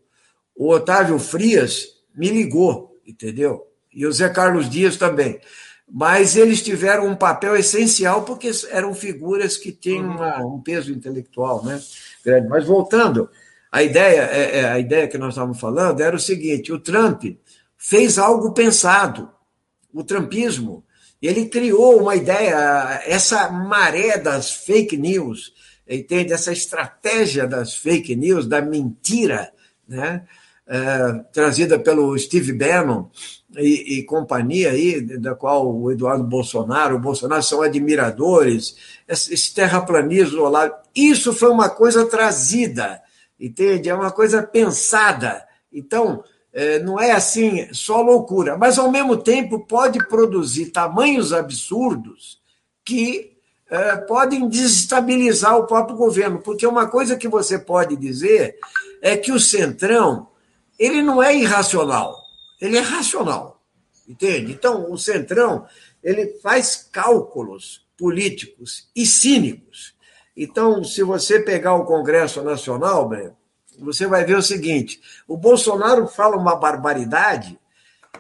[0.57, 3.67] o Otávio Frias me ligou, entendeu?
[3.93, 5.41] E o Zé Carlos Dias também.
[5.89, 10.17] Mas eles tiveram um papel essencial porque eram figuras que têm uhum.
[10.17, 11.81] uma, um peso intelectual né,
[12.25, 12.49] grande.
[12.49, 13.29] Mas voltando,
[13.71, 17.25] a ideia, é, é, a ideia que nós estávamos falando era o seguinte: o Trump
[17.77, 19.31] fez algo pensado,
[19.93, 20.85] o Trumpismo.
[21.21, 25.55] Ele criou uma ideia, essa maré das fake news,
[25.89, 26.33] entende?
[26.33, 29.53] Essa estratégia das fake news, da mentira,
[29.89, 30.25] né?
[30.67, 33.11] É, trazida pelo Steve Bannon
[33.55, 38.75] e, e, companhia aí, da qual o Eduardo Bolsonaro, o Bolsonaro são admiradores,
[39.07, 43.03] esse, esse terraplanismo lá, isso foi uma coisa trazida,
[43.39, 43.91] entende?
[43.91, 45.47] É uma coisa pensada.
[45.71, 52.41] Então, é, não é assim só loucura, mas ao mesmo tempo pode produzir tamanhos absurdos
[52.85, 53.34] que
[53.71, 58.59] é, podem desestabilizar o próprio governo, porque uma coisa que você pode dizer
[59.01, 60.29] é que o Centrão
[60.79, 62.17] ele não é irracional,
[62.61, 63.61] ele é racional,
[64.09, 64.53] entende?
[64.53, 65.67] Então, o Centrão
[66.03, 69.95] ele faz cálculos políticos e cínicos.
[70.37, 73.09] Então, se você pegar o Congresso Nacional,
[73.79, 77.59] você vai ver o seguinte: o Bolsonaro fala uma barbaridade,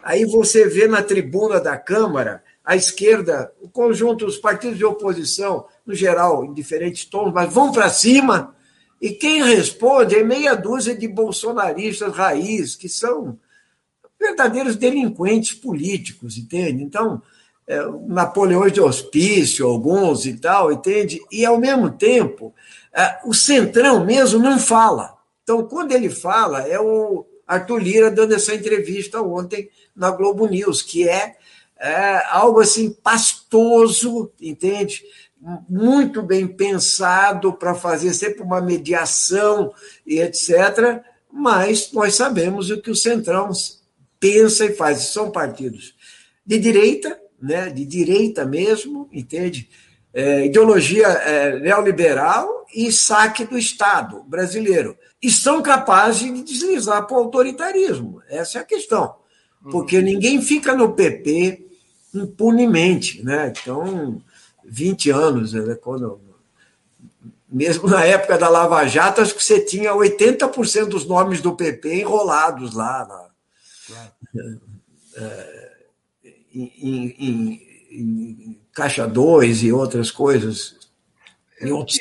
[0.02, 5.66] aí você vê na tribuna da Câmara a esquerda, o conjunto, os partidos de oposição,
[5.84, 8.56] no geral, em diferentes tons, mas vão para cima.
[9.00, 13.38] E quem responde é meia dúzia de bolsonaristas raiz, que são
[14.18, 16.82] verdadeiros delinquentes políticos, entende?
[16.82, 17.20] Então,
[17.66, 21.20] é, Napoleões de hospício, alguns e tal, entende?
[21.30, 22.54] E, ao mesmo tempo,
[22.94, 25.14] é, o Centrão mesmo não fala.
[25.42, 30.80] Então, quando ele fala, é o Arthur Lira dando essa entrevista ontem na Globo News,
[30.80, 31.36] que é
[31.84, 35.02] é algo assim pastoso, entende?
[35.68, 39.70] Muito bem pensado para fazer sempre uma mediação
[40.06, 41.02] e etc.
[41.30, 43.50] Mas nós sabemos o que o Centrão
[44.18, 45.00] pensa e faz.
[45.12, 45.94] São partidos
[46.46, 47.68] de direita, né?
[47.68, 49.68] de direita mesmo, entende?
[50.14, 54.96] É, ideologia é, neoliberal e saque do Estado brasileiro.
[55.20, 58.22] E são capazes de deslizar para o autoritarismo.
[58.26, 59.16] Essa é a questão.
[59.70, 60.04] Porque uhum.
[60.04, 61.63] ninguém fica no PP
[62.14, 63.52] impunemente, né?
[63.60, 64.22] Então,
[64.64, 65.74] 20 anos, né?
[65.74, 66.20] quando
[67.48, 72.00] mesmo na época da Lava Jato, acho que você tinha 80% dos nomes do PP
[72.00, 73.28] enrolados lá na,
[75.16, 75.76] é,
[76.52, 80.76] em, em, em, Caixa 2 e outras coisas.
[81.60, 82.00] Em outros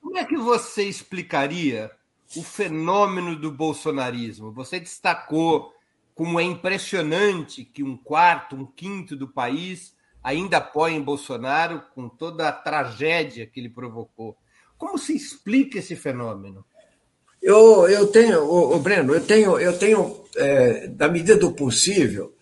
[0.00, 1.90] Como é que você explicaria
[2.34, 4.50] o fenômeno do bolsonarismo?
[4.52, 5.73] Você destacou
[6.14, 12.48] como é impressionante que um quarto, um quinto do país ainda apoiem Bolsonaro com toda
[12.48, 14.36] a tragédia que ele provocou.
[14.78, 16.64] Como se explica esse fenômeno?
[17.42, 22.34] Eu, eu tenho, o, Breno, eu tenho, eu tenho é, da medida do possível,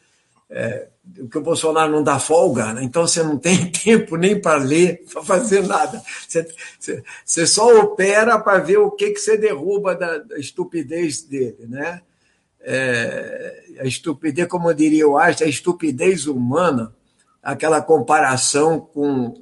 [0.49, 0.89] é,
[1.29, 2.85] que o Bolsonaro não dá folga, né?
[2.85, 6.01] então você não tem tempo nem para ler, para fazer nada.
[6.29, 6.47] Você,
[6.79, 11.67] você, você só opera para ver o que, que você derruba da, da estupidez dele,
[11.67, 12.01] né?
[12.65, 16.95] É, a estupidez, como eu diria eu acho, a estupidez humana,
[17.43, 19.35] aquela comparação com,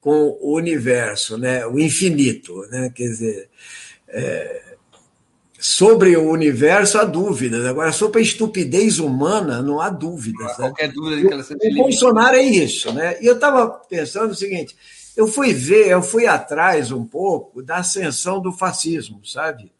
[0.00, 1.66] com o universo, né?
[1.66, 2.54] o infinito.
[2.70, 2.90] Né?
[2.94, 3.50] Quer dizer,
[4.08, 4.62] é,
[5.58, 10.40] sobre o universo há dúvidas, agora sobre a estupidez humana não há dúvidas.
[10.40, 10.56] Não há né?
[10.56, 12.92] qualquer dúvida que ela seja O Bolsonaro é isso.
[12.92, 13.20] Né?
[13.20, 14.76] E eu estava pensando o seguinte.
[15.16, 19.72] Eu fui ver, eu fui atrás um pouco da ascensão do fascismo, sabe?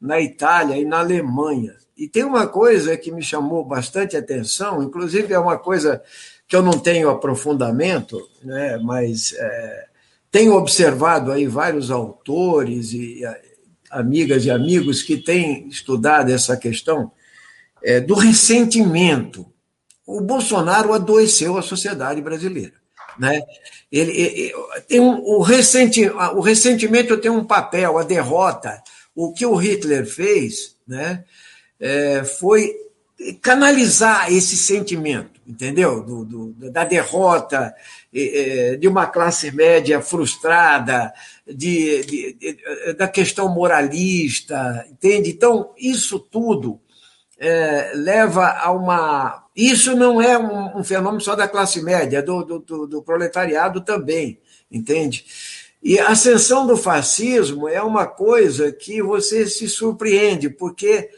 [0.00, 1.76] Na Itália e na Alemanha.
[2.00, 6.02] E tem uma coisa que me chamou bastante atenção, inclusive é uma coisa
[6.48, 9.86] que eu não tenho aprofundamento, né, mas é,
[10.30, 13.20] tenho observado aí vários autores e
[13.90, 17.12] amigas e amigos que têm estudado essa questão
[17.82, 19.46] é, do ressentimento.
[20.06, 22.80] O Bolsonaro adoeceu a sociedade brasileira.
[23.18, 23.42] Né?
[23.92, 24.52] Ele, ele
[24.88, 28.82] tem um, o, ressenti, o ressentimento tem um papel, a derrota.
[29.14, 31.24] O que o Hitler fez né,
[31.80, 32.74] é, foi
[33.42, 36.02] canalizar esse sentimento, entendeu?
[36.02, 37.74] Do, do, da derrota,
[38.12, 41.12] de uma classe média frustrada,
[41.46, 45.30] de, de, de, da questão moralista, entende?
[45.30, 46.80] Então, isso tudo
[47.40, 49.44] é, leva a uma.
[49.56, 53.80] Isso não é um, um fenômeno só da classe média, é do, do, do, proletariado
[53.80, 54.38] também,
[54.70, 55.24] entende?
[55.82, 61.08] E a ascensão do fascismo é uma coisa que você se surpreende, porque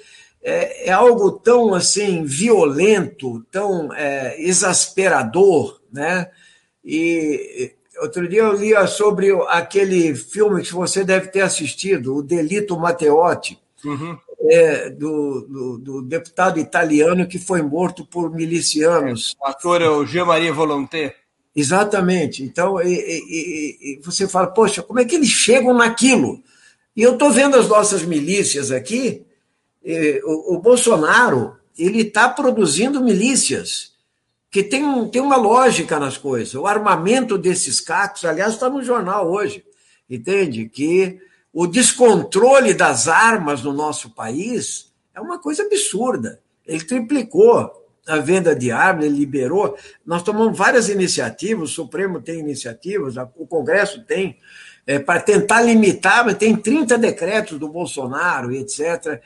[0.43, 6.31] é, é algo tão assim violento, tão é, exasperador, né?
[6.85, 12.79] E outro dia eu li sobre aquele filme que você deve ter assistido, O Delito
[12.79, 14.19] Matteotti, uhum
[14.51, 19.37] é, do, do, do, deputado italiano que foi morto por milicianos.
[19.41, 21.15] O ator é o Jean-Marie Volonté.
[21.55, 22.43] Exatamente.
[22.43, 26.43] Então, e, e, e, você fala, poxa, como é que eles chegam naquilo?
[26.97, 29.25] E eu estou vendo as nossas milícias aqui,
[30.25, 33.93] o, o, Bolsonaro ele está produzindo milícias
[34.51, 36.55] que tem, tem uma lógica nas coisas.
[36.55, 39.65] O armamento desses cacos, aliás, está no jornal hoje,
[40.09, 40.69] entende?
[40.69, 41.19] Que
[41.53, 46.41] o descontrole das armas no nosso país é uma coisa absurda.
[46.67, 49.77] Ele triplicou a venda de armas, ele liberou.
[50.05, 54.39] Nós tomamos várias iniciativas, o Supremo tem iniciativas, o Congresso tem,
[54.87, 59.21] é, para tentar limitar, mas tem 30 decretos do Bolsonaro, etc.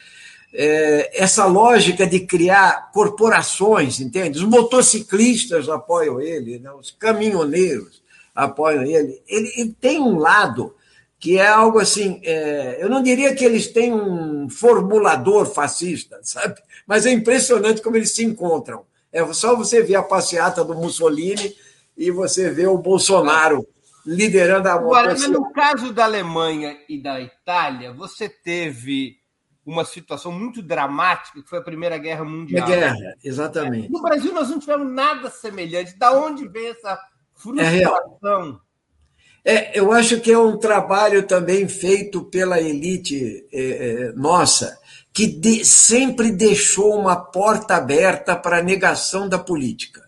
[0.58, 4.38] É, essa lógica de criar corporações, entende?
[4.38, 6.70] Os motociclistas apoiam ele, né?
[6.72, 8.02] os caminhoneiros
[8.34, 9.20] apoiam ele.
[9.28, 10.74] Ele, ele tem um lado
[11.18, 16.60] que é algo assim, é, eu não diria que eles têm um formulador fascista, sabe?
[16.86, 18.84] Mas é impressionante como eles se encontram.
[19.12, 21.54] É só você ver a passeata do Mussolini
[21.96, 23.66] e você ver o Bolsonaro
[24.04, 29.16] liderando a Agora, mas no caso da Alemanha e da Itália, você teve
[29.66, 32.64] uma situação muito dramática, que foi a Primeira Guerra Mundial.
[32.64, 33.90] A guerra, exatamente.
[33.90, 35.98] No Brasil, nós não tivemos nada semelhante.
[35.98, 36.98] Da onde vem essa
[37.34, 38.60] frustração?
[38.62, 38.66] É
[39.48, 44.76] é, eu acho que é um trabalho também feito pela elite é, é, nossa,
[45.12, 50.02] que de, sempre deixou uma porta aberta para a negação da política.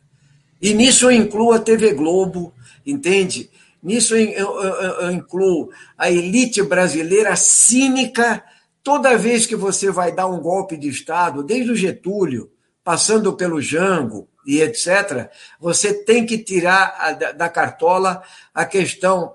[0.60, 2.52] E nisso eu incluo a TV Globo,
[2.84, 3.48] entende?
[3.80, 8.42] Nisso eu, eu, eu incluo a elite brasileira cínica.
[8.88, 12.50] Toda vez que você vai dar um golpe de Estado, desde o Getúlio,
[12.82, 15.28] passando pelo Jango, e etc.,
[15.60, 18.22] você tem que tirar da cartola
[18.54, 19.34] a questão,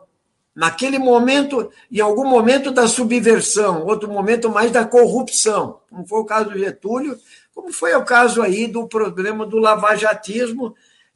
[0.55, 6.25] naquele momento, em algum momento da subversão, outro momento mais da corrupção, como foi o
[6.25, 7.15] caso do Getúlio,
[7.53, 10.73] como foi o caso aí do problema do lavajatismo,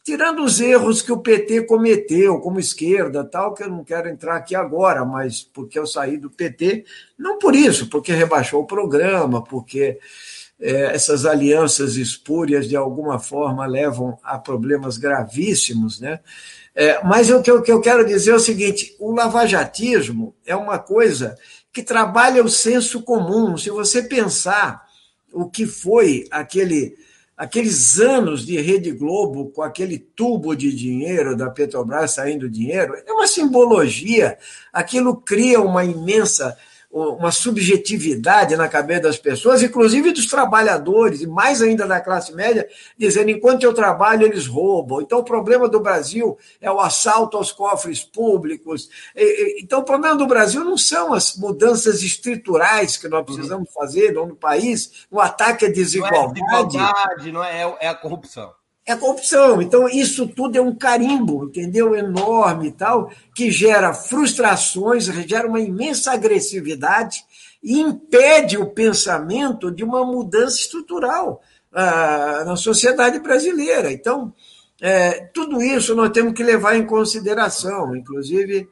[0.08, 4.38] tirando os erros que o PT cometeu como esquerda, tal, que eu não quero entrar
[4.38, 6.86] aqui agora, mas porque eu saí do PT,
[7.20, 10.00] não por isso, porque rebaixou o programa, porque
[10.62, 16.22] é, essas alianças espúrias, de alguma forma, levam a problemas gravíssimos, né?
[16.74, 20.56] É, mas o que, o que eu quero dizer é o seguinte: o lavajatismo é
[20.56, 21.38] uma coisa
[21.74, 23.58] que trabalha o senso comum.
[23.58, 24.88] Se você pensar
[25.34, 26.96] o que foi aquele,
[27.38, 33.14] aqueles anos de Rede Globo com aquele tubo de dinheiro da Petrobras saindo dinheiro, é
[33.14, 34.40] uma simbologia.
[34.74, 36.58] Aquilo cria uma imensa
[36.98, 42.68] uma subjetividade na cabeça das pessoas, inclusive dos trabalhadores, e mais ainda da classe média,
[42.98, 45.02] dizendo: enquanto eu trabalho, eles roubam.
[45.02, 48.90] Então, o problema do Brasil é o assalto aos cofres públicos.
[49.60, 54.36] Então, o problema do Brasil não são as mudanças estruturais que nós precisamos fazer no
[54.36, 56.42] país, o ataque à desigualdade.
[56.42, 58.57] Não é desigualdade, não é, é a corrupção
[58.88, 59.62] é corrupção.
[59.62, 61.94] Então, isso tudo é um carimbo, entendeu?
[61.94, 67.26] Enorme e tal, que gera frustrações, gera uma imensa agressividade
[67.62, 71.42] e impede o pensamento de uma mudança estrutural
[71.74, 73.92] ah, na sociedade brasileira.
[73.92, 74.34] Então,
[74.80, 78.70] é, tudo isso nós temos que levar em consideração, inclusive.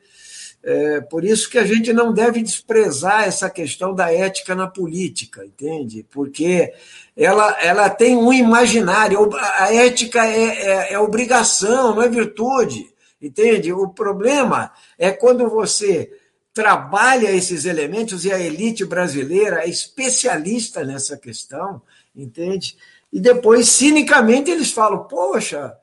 [0.68, 5.46] É, por isso que a gente não deve desprezar essa questão da ética na política,
[5.46, 6.04] entende?
[6.10, 6.74] Porque
[7.16, 9.30] ela, ela tem um imaginário.
[9.36, 12.94] A ética é, é, é obrigação, não é virtude.
[13.22, 13.72] Entende?
[13.72, 16.12] O problema é quando você
[16.54, 21.82] trabalha esses elementos e a elite brasileira é especialista nessa questão,
[22.16, 22.78] entende?
[23.12, 25.74] E depois, cinicamente, eles falam: poxa,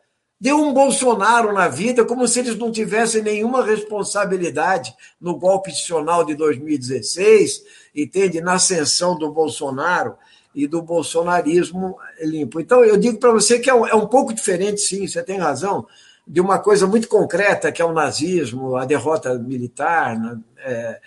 [0.40, 6.24] deu um Bolsonaro na vida, como se eles não tivessem nenhuma responsabilidade no golpe institucional
[6.24, 7.62] de 2016,
[7.94, 8.40] entende?
[8.40, 10.16] Na ascensão do Bolsonaro
[10.54, 12.60] e do bolsonarismo limpo.
[12.60, 15.38] Então, eu digo para você que é um, é um, pouco diferente, sim, você tem
[15.38, 15.86] razão,
[16.26, 20.38] de uma coisa muito concreta, que é o nazismo, a derrota militar, né?
[20.64, 21.00] é,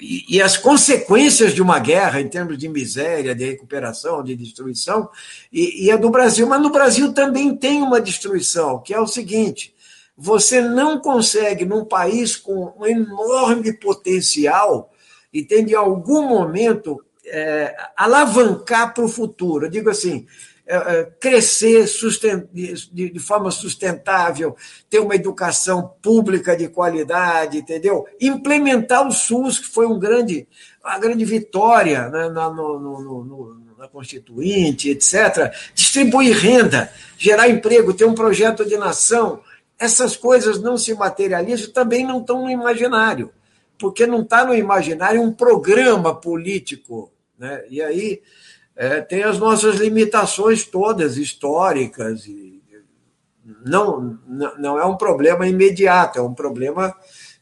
[0.00, 5.08] e, e, as consequências de uma guerra em termos de miséria, de recuperação, de destruição,
[5.52, 6.46] e, e é do Brasil.
[6.46, 9.74] Mas no Brasil também tem uma destruição, que é o seguinte:
[10.16, 14.90] você não consegue, num país com um enorme potencial,
[15.32, 19.66] e tem de algum momento é, alavancar para o futuro.
[19.66, 20.26] Eu digo assim,
[20.66, 21.84] é, é, crescer
[22.90, 24.56] de, forma sustentável,
[24.88, 28.06] ter uma educação pública de qualidade, entendeu?
[28.18, 30.48] Implementar o SUS, que foi um grande,
[30.82, 35.54] uma grande vitória né, na, no, no, no, na Constituinte, etc.
[35.74, 39.42] Distribuir renda, gerar emprego, ter um projeto de nação.
[39.78, 43.30] Essas coisas não se materializam, também não estão no imaginário,
[43.78, 47.12] porque não está no imaginário um programa político.
[47.38, 47.64] Né?
[47.68, 48.22] E aí
[48.76, 52.26] é, tem as nossas limitações todas históricas.
[52.26, 52.62] E
[53.64, 54.18] não,
[54.58, 56.94] não é um problema imediato, é um problema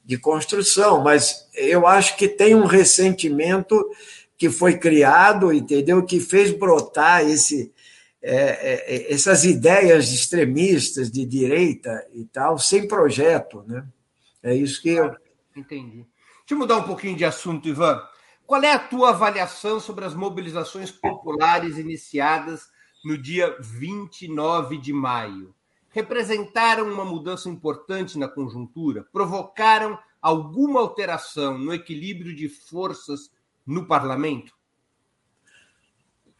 [0.04, 3.88] de construção, mas eu acho que tem um ressentimento
[4.36, 6.04] que foi criado, entendeu?
[6.04, 7.72] Que fez brotar esse,
[8.20, 13.86] é, é, é essas ideias extremistas de direita e tal, sem projeto, né?
[14.42, 15.14] É isso que eu.
[15.54, 16.04] Entendi.
[16.40, 18.02] Deixa eu mudar um pouquinho de assunto, Ivan.
[18.46, 22.68] Qual é a tua avaliação sobre as mobilizações populares iniciadas
[23.04, 25.54] no dia 29 de maio?
[25.90, 29.06] Representaram uma mudança importante na conjuntura?
[29.12, 33.30] Provocaram alguma alteração no equilíbrio de forças
[33.66, 34.52] no parlamento?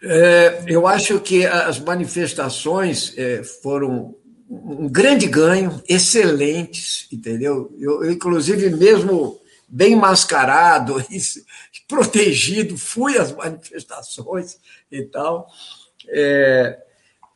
[0.03, 4.15] É, eu acho que as manifestações é, foram
[4.51, 7.75] um grande ganho, excelentes, entendeu?
[7.79, 10.97] Eu, inclusive, mesmo bem mascarado
[11.93, 14.59] protegido, fui às manifestações
[14.91, 15.47] e tal,
[16.09, 16.79] é,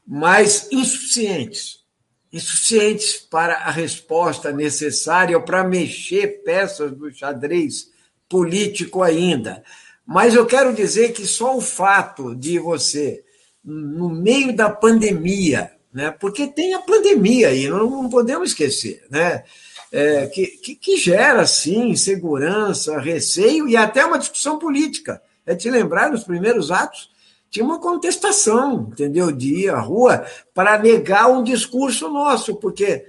[0.07, 1.85] mas insuficientes
[2.33, 7.91] insuficientes para a resposta necessária para mexer peças do xadrez
[8.29, 9.63] político ainda.
[10.05, 13.25] Mas eu quero dizer que só o fato de você,
[13.65, 19.45] no meio da pandemia, né, porque tem a pandemia aí, não, não podemos esquecer, né?
[19.93, 25.23] É, que, que, que, gera, sim, insegurança, receio e até uma discussão política.
[25.45, 27.11] É te lembrar, nos primeiros atos,
[27.51, 29.31] tinha uma contestação, entendeu?
[29.31, 33.05] De ir à rua para negar um discurso nosso, porque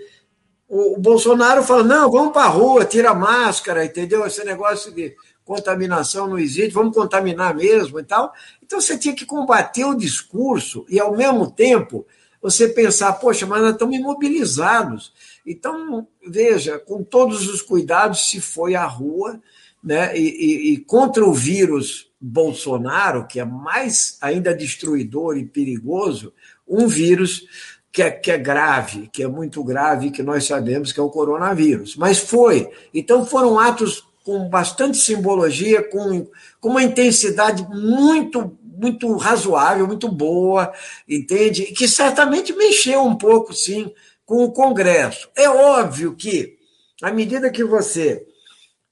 [0.67, 4.25] o, Bolsonaro fala: não, vamos para a rua, tira a máscara, entendeu?
[4.25, 8.33] Esse negócio de contaminação não existe, vamos contaminar mesmo e tal.
[8.61, 12.05] Então você tinha que combater o discurso e, ao mesmo tempo,
[12.41, 15.13] você pensar: poxa, mas nós estamos imobilizados.
[15.47, 19.41] Então, veja, com todos os cuidados, se foi à rua,
[19.81, 26.33] né, e, e, e contra o vírus Bolsonaro, que é mais ainda destruidor e perigoso,
[26.67, 27.45] um vírus
[27.91, 31.09] que é, que é, grave, que é muito grave, que nós sabemos que é o
[31.09, 31.95] coronavírus.
[31.95, 32.69] Mas foi.
[32.93, 36.27] Então foram atos com bastante simbologia, com,
[36.59, 40.73] com uma intensidade muito, muito razoável, muito boa,
[41.07, 41.63] entende?
[41.67, 43.91] Que certamente mexeu um pouco, sim,
[44.27, 45.29] com o Congresso.
[45.35, 46.59] É óbvio que,
[47.01, 48.27] à medida que você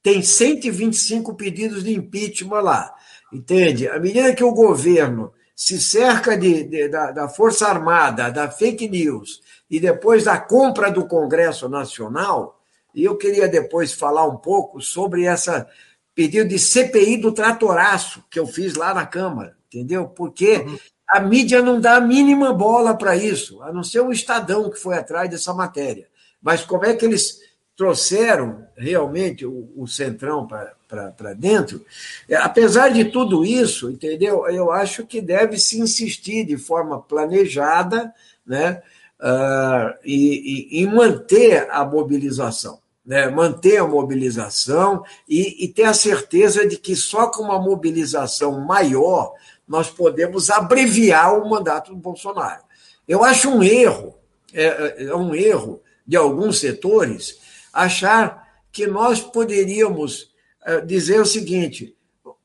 [0.02, 2.94] tem 125 pedidos de impeachment lá,
[3.30, 3.86] entende?
[3.86, 8.88] À medida que o governo se cerca de, de da, da Força Armada, da fake
[8.88, 12.58] news, e depois da compra do Congresso Nacional,
[12.94, 15.68] e eu queria depois falar um pouco sobre essa
[16.14, 20.08] pedido de CPI do tratoraço que eu fiz lá na Câmara, entendeu?
[20.08, 20.78] Porque uhum
[21.08, 24.78] a mídia não dá a mínima bola para isso, a não ser o Estadão que
[24.78, 26.08] foi atrás dessa matéria.
[26.42, 27.40] Mas como é que eles
[27.76, 31.84] trouxeram realmente o, o Centrão para dentro?
[32.28, 34.46] É, apesar de tudo isso, entendeu?
[34.48, 38.12] Eu acho que deve se insistir de forma planejada
[38.46, 38.82] né?
[39.18, 42.78] Uh, e, e, e manter a mobilização.
[43.04, 48.66] Né, manter a mobilização e, e, ter a certeza de que só com uma mobilização
[48.66, 49.32] maior
[49.66, 52.62] nós podemos abreviar o mandato do Bolsonaro.
[53.06, 54.16] Eu acho um erro,
[54.52, 57.38] é, é, é um erro de alguns setores,
[57.72, 60.30] achar que nós poderíamos
[60.64, 61.96] é, dizer o seguinte: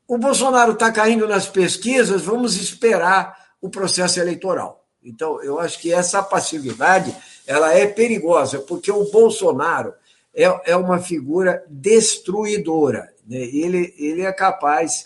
[0.07, 4.85] o Bolsonaro está caindo nas pesquisas, vamos esperar o processo eleitoral.
[5.03, 7.15] Então, eu acho que essa passividade
[7.47, 9.93] ela é perigosa, porque o Bolsonaro
[10.33, 13.11] é, é uma figura destruidora.
[13.27, 13.39] Né?
[13.39, 15.05] Ele, ele é capaz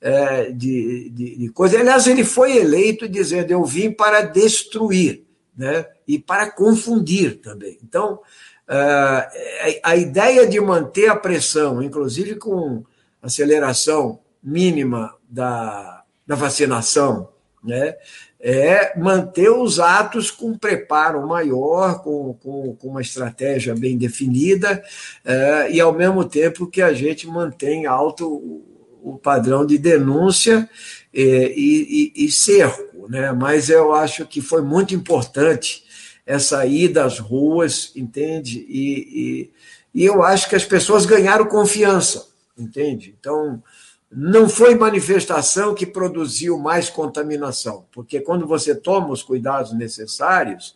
[0.00, 1.78] é, de, de, de coisa.
[1.78, 5.24] Aliás, ele foi eleito dizendo: Eu vim para destruir
[5.56, 5.86] né?
[6.06, 7.78] e para confundir também.
[7.82, 8.20] Então,
[8.68, 12.84] é, a ideia de manter a pressão, inclusive com
[13.22, 17.28] aceleração mínima da, da vacinação,
[17.64, 17.96] né,
[18.38, 24.82] é manter os atos com preparo maior, com, com, com uma estratégia bem definida,
[25.24, 28.64] é, e ao mesmo tempo que a gente mantém alto
[29.06, 30.68] o padrão de denúncia
[31.14, 33.08] e, e, e cerco.
[33.08, 33.30] Né?
[33.30, 35.84] Mas eu acho que foi muito importante
[36.26, 38.66] essa ida às ruas, entende?
[38.68, 39.52] E,
[39.94, 42.26] e, e eu acho que as pessoas ganharam confiança,
[42.58, 43.14] entende?
[43.20, 43.62] Então,
[44.10, 50.74] não foi manifestação que produziu mais contaminação, porque quando você toma os cuidados necessários,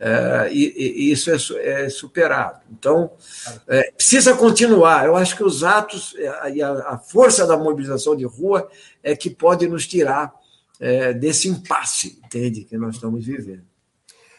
[0.00, 2.60] é, e, e, isso é, é, superado.
[2.70, 3.10] Então,
[3.66, 5.06] é, precisa continuar.
[5.06, 6.14] Eu acho que os atos
[6.52, 8.70] e a, a, força da mobilização de rua
[9.02, 10.32] é que pode nos tirar
[10.78, 13.66] é, desse impasse, entende, que nós estamos vivendo.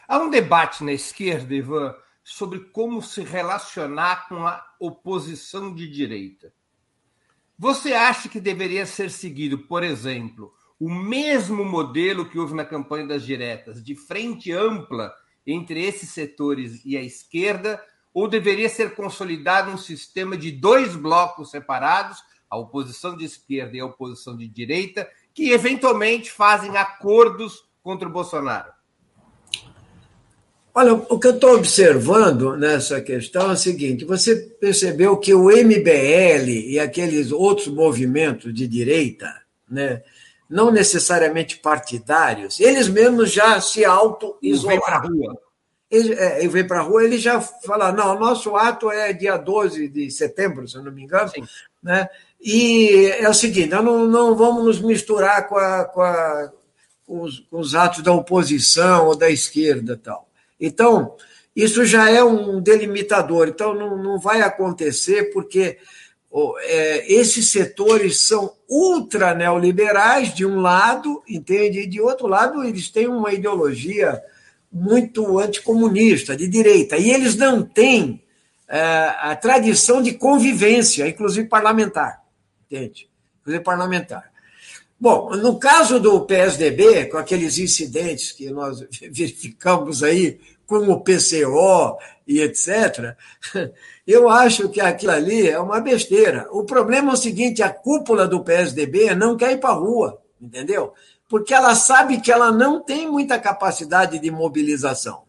[0.08, 1.94] Há um debate na esquerda, Ivan,
[2.24, 6.54] sobre como se relacionar com a oposição de direita.
[7.58, 13.06] Você acha que deveria ser seguido, por exemplo, o mesmo modelo que houve na campanha
[13.06, 15.14] das diretas, de frente ampla
[15.52, 17.82] entre esses setores e a esquerda,
[18.14, 22.18] ou deveria ser consolidado um sistema de dois blocos separados,
[22.50, 28.12] a oposição de esquerda e a oposição de direita, que eventualmente fazem acordos contra o
[28.12, 28.72] Bolsonaro?
[30.74, 35.50] Olha, o que eu estou observando nessa questão é o seguinte: você percebeu que o
[35.50, 39.30] MBL e aqueles outros movimentos de direita,
[39.70, 40.02] né,
[40.50, 44.82] não necessariamente partidários, eles mesmos já se auto-isolaram.
[44.82, 45.38] para a rua.
[45.92, 49.14] Ele, é, ele vem para a rua, ele já fala: não, o nosso ato é
[49.14, 51.30] dia 12 de setembro, se eu não me engano.
[51.30, 51.44] Sim.
[51.82, 52.10] Né?
[52.42, 56.52] E é o seguinte: não, não vamos nos misturar com, a, com, a,
[57.06, 60.28] com, os, com os atos da oposição ou da esquerda tal.
[60.60, 61.16] Então,
[61.56, 63.48] isso já é um delimitador.
[63.48, 65.78] Então, não, não vai acontecer, porque
[67.08, 71.80] esses setores são ultra neoliberais, de um lado, entende?
[71.80, 74.22] E de outro lado, eles têm uma ideologia
[74.72, 76.98] muito anticomunista, de direita.
[76.98, 78.22] E eles não têm
[78.68, 78.80] é,
[79.20, 82.24] a tradição de convivência, inclusive parlamentar.
[82.66, 83.10] Entende?
[83.42, 84.30] Inclusive parlamentar.
[85.00, 90.40] Bom, no caso do PSDB, com aqueles incidentes que nós verificamos aí
[90.70, 91.98] com o PCO
[92.28, 93.18] e etc.,
[94.06, 96.48] eu acho que aquilo ali é uma besteira.
[96.52, 100.22] O problema é o seguinte: a cúpula do PSDB não quer ir para a rua,
[100.40, 100.94] entendeu?
[101.28, 105.24] Porque ela sabe que ela não tem muita capacidade de mobilização.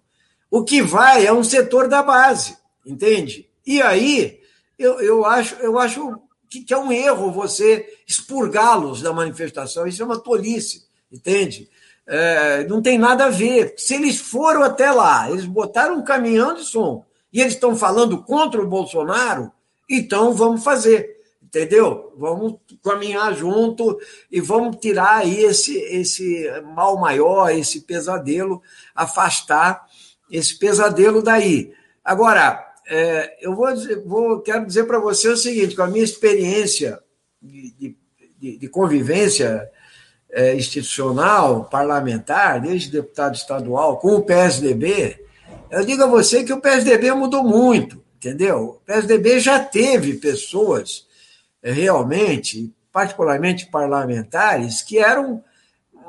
[0.51, 3.49] O que vai é um setor da base, entende?
[3.67, 4.41] E aí,
[4.79, 6.21] eu, eu acho, eu acho
[6.51, 9.87] que, que é um erro você expurgá-los da manifestação.
[9.87, 11.71] Isso é uma tolice, entende?
[12.07, 13.75] É, não tem nada a ver.
[13.77, 18.23] Se eles foram até lá, eles botaram um caminhão de som e eles estão falando
[18.23, 19.53] contra o Bolsonaro,
[19.89, 22.13] então vamos fazer, entendeu?
[22.17, 23.99] Vamos caminhar junto
[24.31, 28.61] e vamos tirar aí esse, esse mal maior, esse pesadelo,
[28.95, 29.87] afastar
[30.31, 31.73] esse pesadelo daí.
[32.05, 36.05] Agora, é, eu vou, dizer, vou quero dizer para você o seguinte: com a minha
[36.05, 36.99] experiência
[37.41, 37.97] de,
[38.39, 39.71] de, de convivência
[40.33, 45.25] é, institucional, parlamentar, desde deputado estadual, com o PSDB,
[45.71, 48.81] eu digo a você que o PSDB mudou muito, entendeu?
[48.83, 51.07] O PSDB já teve pessoas
[51.63, 55.43] é, realmente, particularmente parlamentares, que eram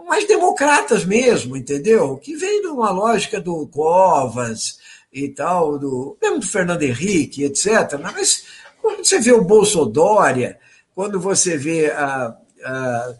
[0.08, 2.18] mais democratas mesmo, entendeu?
[2.18, 4.80] Que vem de uma lógica do Covas,
[5.12, 8.00] e tal, do, mesmo do Fernando Henrique, etc.
[8.02, 8.46] Mas
[8.82, 10.58] quando você vê o Bolsodória,
[10.96, 13.16] quando você vê a, a,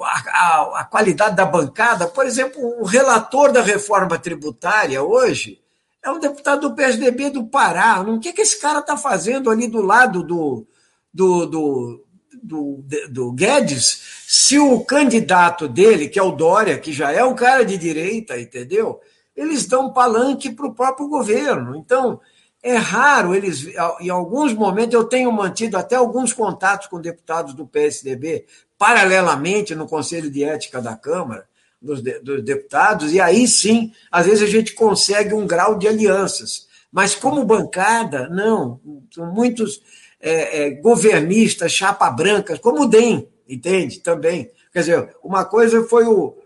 [0.00, 5.60] a, a, qualidade da bancada, por exemplo, o relator da reforma tributária hoje
[6.02, 8.00] é um deputado do PSDB do Pará.
[8.00, 10.66] O que, é que esse cara está fazendo ali do lado do,
[11.14, 12.04] do, do,
[12.42, 17.34] do, do Guedes, se o candidato dele, que é o Dória, que já é um
[17.34, 19.00] cara de direita, entendeu?
[19.36, 21.76] eles dão palanque para o próprio governo.
[21.76, 22.20] Então,
[22.62, 23.66] é raro eles.
[24.00, 28.46] Em alguns momentos, eu tenho mantido até alguns contatos com deputados do PSDB,
[28.82, 31.46] paralelamente no Conselho de Ética da Câmara,
[31.80, 36.66] dos, dos deputados, e aí sim, às vezes a gente consegue um grau de alianças.
[36.90, 38.80] Mas como bancada, não.
[39.14, 39.80] São muitos
[40.20, 44.00] é, é, governistas, chapa brancas, como o DEM, entende?
[44.00, 44.50] Também.
[44.72, 46.36] Quer dizer, uma coisa foi o,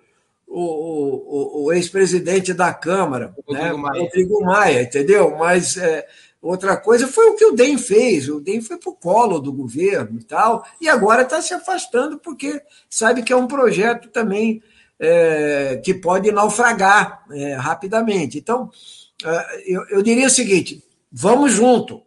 [0.47, 3.73] o, o, o ex-presidente da Câmara, Rodrigo, né?
[3.73, 4.03] Maia.
[4.03, 5.35] Rodrigo Maia, entendeu?
[5.39, 6.07] Mas é,
[6.49, 8.29] outra coisa foi o que o DEM fez.
[8.29, 12.19] O DEM foi para o colo do governo e tal, e agora está se afastando
[12.19, 14.63] porque sabe que é um projeto também
[14.99, 18.39] é, que pode naufragar é, rapidamente.
[18.39, 18.71] Então,
[19.25, 22.03] é, eu, eu diria o seguinte: vamos junto.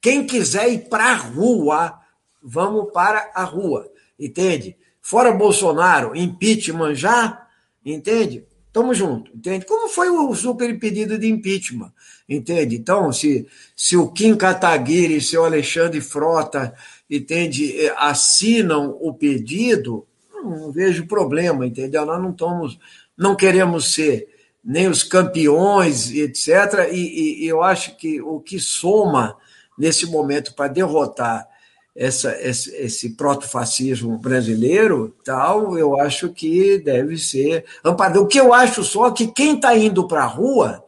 [0.00, 1.98] Quem quiser ir para a rua,
[2.42, 4.76] vamos para a rua, entende?
[5.00, 7.46] Fora Bolsonaro, impeachment já,
[7.84, 8.46] entende?
[8.74, 9.64] Estamos juntos, entende?
[9.66, 11.92] Como foi o super pedido de impeachment,
[12.28, 12.74] entende?
[12.74, 13.46] Então, se,
[13.76, 16.74] se o Kim Kataguiri e seu Alexandre Frota,
[17.08, 22.04] entende, eh, assinam o pedido, não vejo problema, entendeu?
[22.04, 22.76] Nós não estamos,
[23.16, 24.26] não queremos ser
[24.64, 26.90] nem os campeões, etc.
[26.90, 29.36] E, e, eu acho que o que soma
[29.78, 31.46] nesse momento para derrotar
[31.94, 38.22] essa, esse, esse protofascismo brasileiro, tal, eu acho que deve ser amparado.
[38.22, 40.84] O que eu acho só que quem está indo para a rua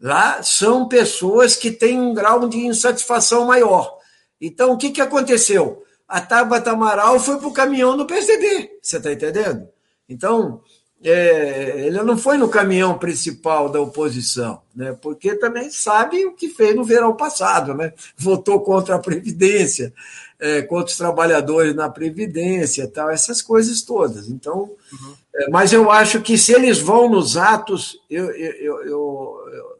[0.00, 3.98] lá são pessoas que têm um grau de insatisfação maior.
[4.40, 5.82] Então, o que, que aconteceu?
[6.08, 9.68] A Tabata Amaral foi para o caminhão do PSDB, você está entendendo?
[10.08, 10.62] Então,
[11.02, 14.96] é, ele não foi no caminhão principal da oposição, né?
[15.00, 17.92] porque também sabe o que fez no verão passado, né?
[18.16, 19.92] votou contra a Previdência,
[20.38, 24.28] é, contra os trabalhadores na Previdência, tal, essas coisas todas.
[24.28, 25.16] Então, uhum.
[25.34, 29.78] é, mas eu acho que se eles vão nos atos, eu, eu, eu, eu,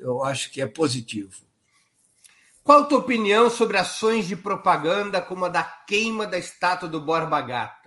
[0.00, 1.32] eu acho que é positivo.
[2.62, 7.00] Qual a tua opinião sobre ações de propaganda como a da queima da estátua do
[7.00, 7.82] Borba Gato?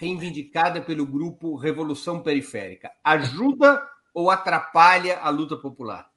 [0.00, 2.90] reivindicada pelo grupo Revolução Periférica.
[3.04, 6.08] Ajuda ou atrapalha a luta popular?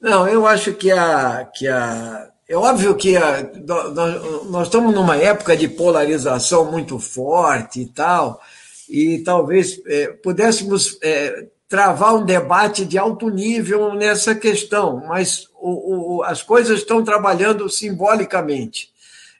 [0.00, 1.44] Não, eu acho que a.
[1.44, 7.80] Que a é óbvio que a, nós, nós estamos numa época de polarização muito forte
[7.80, 8.40] e tal,
[8.88, 16.18] e talvez é, pudéssemos é, travar um debate de alto nível nessa questão, mas o,
[16.18, 18.90] o, as coisas estão trabalhando simbolicamente.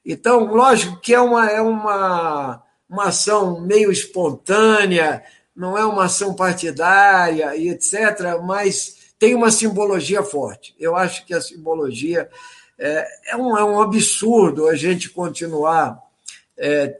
[0.04, 5.22] Então, lógico que é uma, é uma uma ação meio espontânea,
[5.56, 10.74] não é uma ação partidária e etc., mas tem uma simbologia forte.
[10.78, 12.28] Eu acho que a simbologia
[12.82, 16.02] é, é, um, é um absurdo a gente continuar.
[16.58, 16.98] É,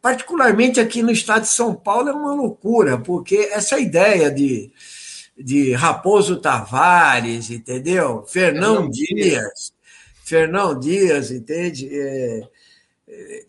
[0.00, 4.72] particularmente aqui no estado de São Paulo é uma loucura, porque essa ideia de,
[5.36, 8.24] de Raposo Tavares, entendeu?
[8.26, 9.74] Fernão Dias,
[10.24, 11.88] Fernão Dias, entende?
[11.92, 12.48] É,
[13.06, 13.44] é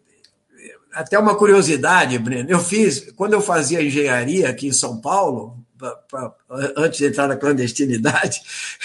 [0.92, 2.50] até uma curiosidade, Breno.
[2.50, 5.58] Eu fiz, quando eu fazia engenharia aqui em São Paulo,
[6.08, 6.34] pra,
[6.78, 8.42] antes de entrar na clandestinidade,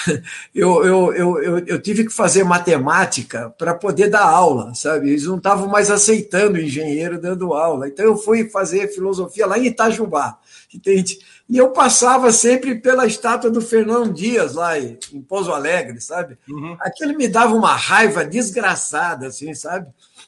[0.55, 5.11] eu, eu, eu, eu, eu tive que fazer matemática para poder dar aula, sabe?
[5.11, 7.89] Eles não estavam mais aceitando engenheiro dando aula.
[7.89, 10.39] Então eu fui fazer filosofia lá em Itajubá,
[10.75, 11.19] entende?
[11.49, 16.37] E eu passava sempre pela estátua do Fernão Dias, lá em Pouso Alegre, sabe?
[16.49, 16.77] Uhum.
[16.81, 19.87] Aquilo me dava uma raiva desgraçada, assim, sabe?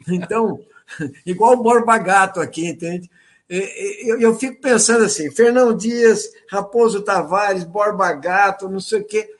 [0.08, 0.60] Então.
[1.26, 3.10] igual o Borba Gato aqui, entende?
[3.48, 9.34] Eu, fico pensando assim, Fernão Dias, Raposo Tavares, Borba Gato, não sei o quê,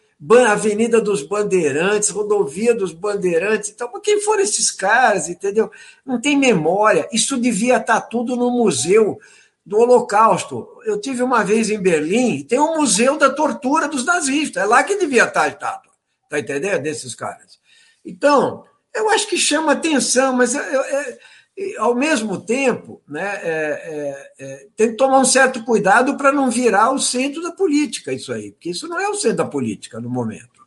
[0.48, 5.70] Avenida dos Bandeirantes, Rodovia dos Bandeirantes, então, quem foram esses caras, entendeu?
[6.06, 9.18] Não tem memória, isso devia estar tudo no museu
[9.64, 10.66] do Holocausto.
[10.86, 14.82] Eu tive uma vez em Berlim, tem um museu da tortura dos nazistas, é lá
[14.82, 15.92] que devia estar a estátua,
[16.30, 16.82] tá entendendo?
[16.82, 17.58] Desses caras.
[18.04, 21.18] Então, eu acho que chama atenção, mas eu, eu,
[21.58, 26.30] e, ao mesmo tempo, né, é, é, é, tem que tomar um certo cuidado para
[26.30, 29.44] não virar o centro da política, isso aí, porque isso não é o centro da
[29.44, 30.58] política no momento.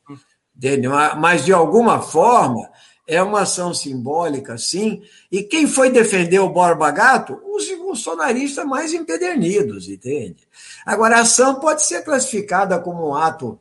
[0.54, 0.92] Entendeu?
[1.18, 2.70] Mas, de alguma forma,
[3.08, 5.02] é uma ação simbólica, sim.
[5.32, 7.42] E quem foi defender o Borba Gato?
[7.46, 10.46] Os bolsonaristas mais empedernidos, entende?
[10.86, 13.58] Agora, a ação pode ser classificada como um ato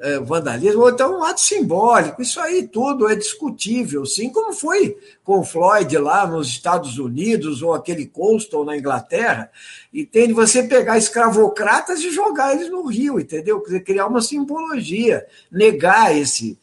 [0.00, 2.22] é, vandalismo, ou então um ato simbólico.
[2.22, 7.74] Isso aí tudo é discutível, sim, como foi com Floyd lá nos Estados Unidos, ou
[7.74, 9.50] aquele Colston na Inglaterra,
[9.92, 10.32] entende?
[10.32, 13.60] Você pegar escravocratas e jogar eles no rio, entendeu?
[13.60, 16.58] Quer dizer, criar uma simbologia, negar esse,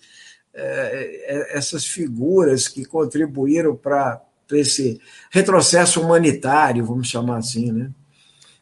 [0.53, 4.19] é, é essas figuras que contribuíram para
[4.51, 7.91] esse retrocesso humanitário, vamos chamar assim, né?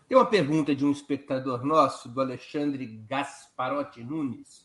[0.08, 4.65] Tem uma pergunta de um espectador nosso, do Alexandre Gasparotti Nunes.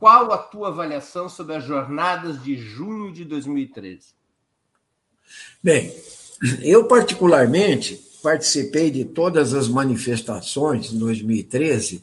[0.00, 4.14] Qual a tua avaliação sobre as jornadas de junho de 2013?
[5.62, 5.94] Bem,
[6.62, 12.00] eu particularmente participei de todas as manifestações em 2013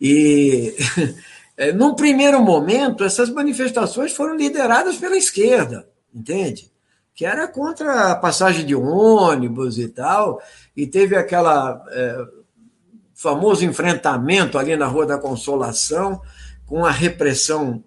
[0.00, 0.72] e,
[1.74, 6.70] num primeiro momento, essas manifestações foram lideradas pela esquerda, entende?
[7.12, 10.40] Que era contra a passagem de ônibus e tal,
[10.76, 12.24] e teve aquela é,
[13.16, 16.22] famoso enfrentamento ali na Rua da Consolação,
[16.66, 17.82] com a repressão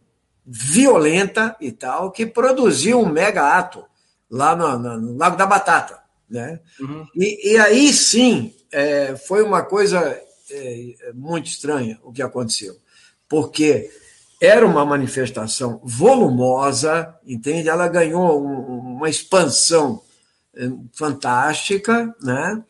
[0.46, 3.84] violenta e tal, que produziu um mega ato
[4.30, 6.00] lá no, no, no Lago da Batata.
[6.30, 6.60] Né?
[6.80, 7.06] Uhum.
[7.16, 10.00] E, e, aí sim é, foi uma coisa
[10.52, 12.78] é, muito estranha o que aconteceu,
[13.28, 13.90] porque
[14.42, 17.68] era uma manifestação volumosa, entende?
[17.68, 20.02] Ela ganhou um, uma expansão
[20.56, 22.64] é, fantástica, né?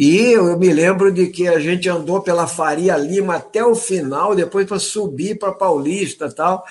[0.00, 4.32] E eu me lembro de que a gente andou pela Faria Lima até o final,
[4.32, 6.64] depois para subir para Paulista tal.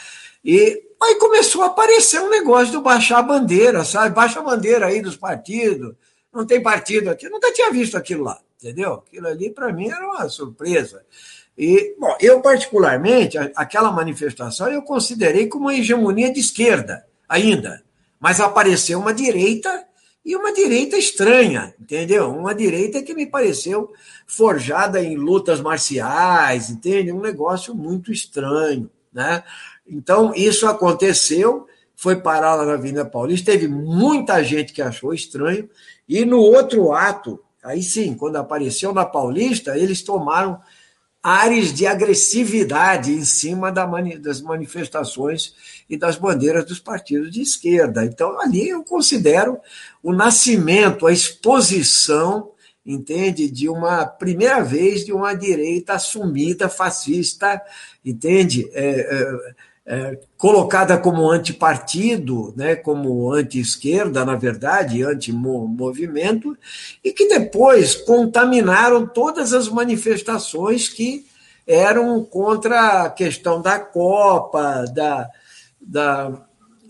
[0.45, 4.15] E aí começou a aparecer um negócio de baixar a bandeira, sabe?
[4.15, 5.93] Baixa a bandeira aí dos partidos.
[6.33, 7.25] Não tem partido aqui.
[7.25, 8.93] Eu nunca tinha visto aquilo lá, entendeu?
[8.93, 11.03] Aquilo ali, para mim, era uma surpresa.
[11.57, 17.83] E, bom, eu, particularmente, aquela manifestação eu considerei como uma hegemonia de esquerda, ainda.
[18.21, 19.85] Mas apareceu uma direita
[20.27, 22.29] e uma direita estranha, entendeu?
[22.29, 23.93] Uma direita que me pareceu
[24.27, 27.13] forjada em lutas marciais, entende?
[27.13, 29.41] Um negócio muito estranho, né?
[29.87, 31.65] Então, isso aconteceu,
[31.95, 35.69] foi parar lá na Avenida Paulista, teve muita gente que achou estranho,
[36.09, 40.59] e no outro ato, aí sim, quando apareceu na Paulista, eles tomaram
[41.27, 45.53] ares de agressividade em cima das manifestações
[45.89, 48.05] e das bandeiras dos partidos de esquerda.
[48.05, 49.59] Então, ali eu considero
[50.01, 52.51] o nascimento, a exposição,
[52.85, 57.61] entende, de uma primeira vez de uma direita assumida fascista,
[58.05, 58.69] entende?
[58.71, 59.55] É, é,
[60.37, 66.57] colocada como antipartido, né, como anti-esquerda, na verdade, anti-movimento,
[67.03, 71.25] e que depois contaminaram todas as manifestações que
[71.65, 75.29] eram contra a questão da Copa, da,
[75.79, 76.45] da,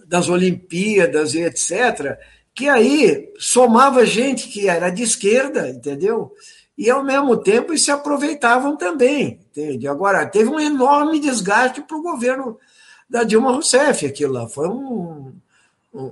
[0.07, 2.17] das Olimpíadas e etc.,
[2.53, 6.31] que aí somava gente que era de esquerda, entendeu?
[6.75, 9.87] E ao mesmo tempo se aproveitavam também, entende?
[9.87, 12.57] Agora, teve um enorme desgaste para o governo
[13.09, 14.47] da Dilma Rousseff, aquilo lá.
[14.47, 15.33] Foi um,
[15.93, 16.11] um,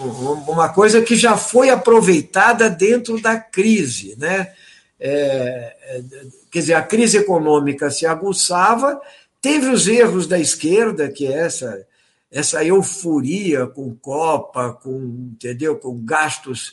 [0.00, 4.16] um, uma coisa que já foi aproveitada dentro da crise.
[4.18, 4.52] Né?
[4.98, 6.02] É, é,
[6.50, 9.00] quer dizer, a crise econômica se aguçava,
[9.40, 11.86] teve os erros da esquerda, que é essa,
[12.30, 15.76] essa euforia com Copa, com, entendeu?
[15.76, 16.72] com gastos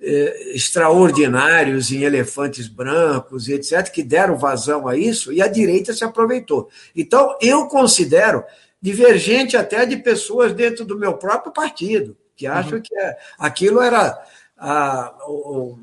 [0.00, 5.92] é, extraordinários em elefantes brancos e etc., que deram vazão a isso, e a direita
[5.92, 6.68] se aproveitou.
[6.94, 8.44] Então, eu considero
[8.80, 12.82] divergente até de pessoas dentro do meu próprio partido, que acham uhum.
[12.82, 14.22] que é, aquilo era
[14.56, 15.78] a, o,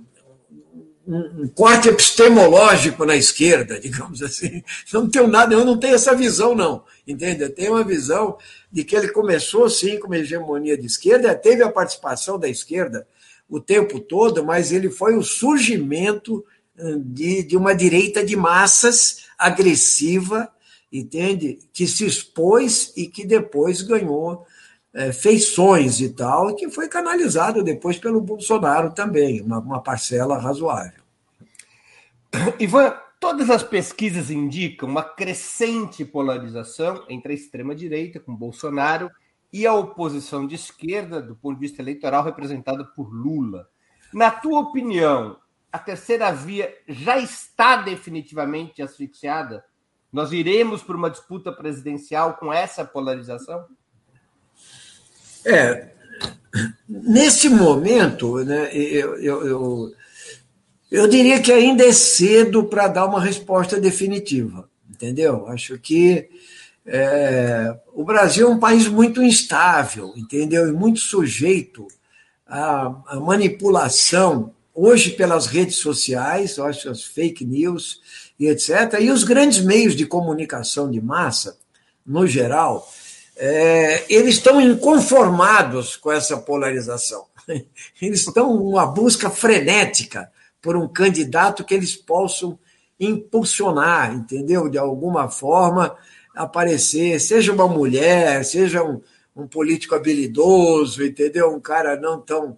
[1.07, 4.63] um, um corte epistemológico na esquerda, digamos assim.
[4.93, 6.83] Não tenho nada, eu não tenho essa visão, não.
[7.07, 7.43] Entende?
[7.43, 8.37] Eu tenho uma visão
[8.71, 13.07] de que ele começou, sim, com uma hegemonia de esquerda, teve a participação da esquerda
[13.47, 16.43] o tempo todo, mas ele foi o surgimento
[16.79, 20.49] hum, de, de uma direita de massas agressiva
[20.99, 21.59] entende?
[21.73, 24.45] Que se expôs e que depois ganhou
[24.93, 30.37] é, feições e tal, e que foi canalizado depois pelo Bolsonaro também, uma, uma parcela
[30.37, 31.03] razoável.
[32.59, 39.11] Ivan, todas as pesquisas indicam uma crescente polarização entre a extrema-direita, com Bolsonaro,
[39.51, 43.67] e a oposição de esquerda, do ponto de vista eleitoral, representada por Lula.
[44.13, 45.37] Na tua opinião,
[45.71, 49.63] a terceira via já está definitivamente asfixiada
[50.15, 53.65] nós iremos para uma disputa presidencial com essa polarização?
[55.43, 55.89] É,
[56.87, 59.93] nesse momento, né, eu, eu, eu,
[60.89, 65.49] eu diria que ainda é cedo para dar uma resposta definitiva, entendeu?
[65.49, 66.29] Acho que
[66.85, 70.69] é, o Brasil é um país muito instável, entendeu?
[70.69, 71.89] E muito sujeito
[72.47, 77.99] à, à manipulação, hoje pelas redes sociais, acho as fake news,
[78.39, 78.99] e etc.
[78.99, 81.57] E os grandes meios de comunicação de massa,
[82.05, 82.89] no geral,
[83.37, 87.25] é, eles estão inconformados com essa polarização.
[88.01, 90.31] Eles estão numa busca frenética
[90.61, 92.57] por um candidato que eles possam
[92.99, 94.69] impulsionar, entendeu?
[94.69, 95.95] De alguma forma
[96.33, 99.01] aparecer, seja uma mulher, seja um,
[99.35, 101.53] um político habilidoso, entendeu?
[101.53, 102.57] Um cara não tão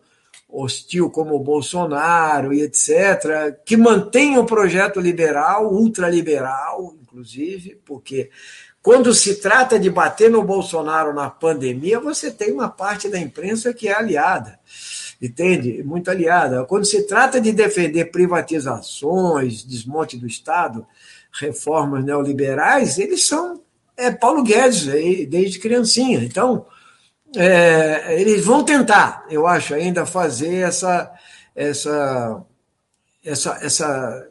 [0.49, 8.29] hostil como o Bolsonaro e etc., que mantém o projeto liberal, ultraliberal, inclusive, porque
[8.81, 13.73] quando se trata de bater no Bolsonaro na pandemia, você tem uma parte da imprensa
[13.73, 14.57] que é aliada,
[15.21, 15.83] entende?
[15.83, 16.63] Muito aliada.
[16.63, 20.87] Quando se trata de defender privatizações, desmonte do Estado,
[21.33, 23.61] reformas neoliberais, eles são
[23.97, 24.85] é, Paulo Guedes,
[25.27, 26.23] desde criancinha.
[26.23, 26.65] Então,
[27.36, 31.11] é, eles vão tentar, eu acho, ainda fazer essa,
[31.55, 32.43] essa,
[33.23, 34.28] essa, essa,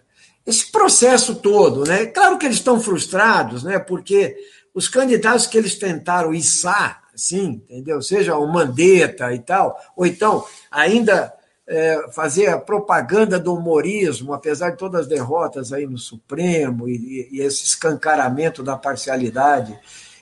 [0.46, 1.84] esse processo todo.
[1.84, 2.06] Né?
[2.06, 3.78] Claro que eles estão frustrados, né?
[3.78, 4.36] porque
[4.74, 8.00] os candidatos que eles tentaram içar, assim, entendeu?
[8.00, 11.32] seja o Mandetta e tal, ou então ainda
[11.66, 17.28] é, fazer a propaganda do humorismo, apesar de todas as derrotas aí no Supremo e,
[17.32, 19.76] e esse escancaramento da parcialidade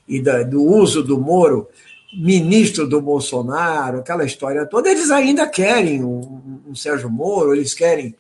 [0.09, 1.68] e da, do uso do Moro
[2.17, 8.17] ministro do Bolsonaro, aquela história toda, eles ainda querem um, um Sérgio Moro, eles querem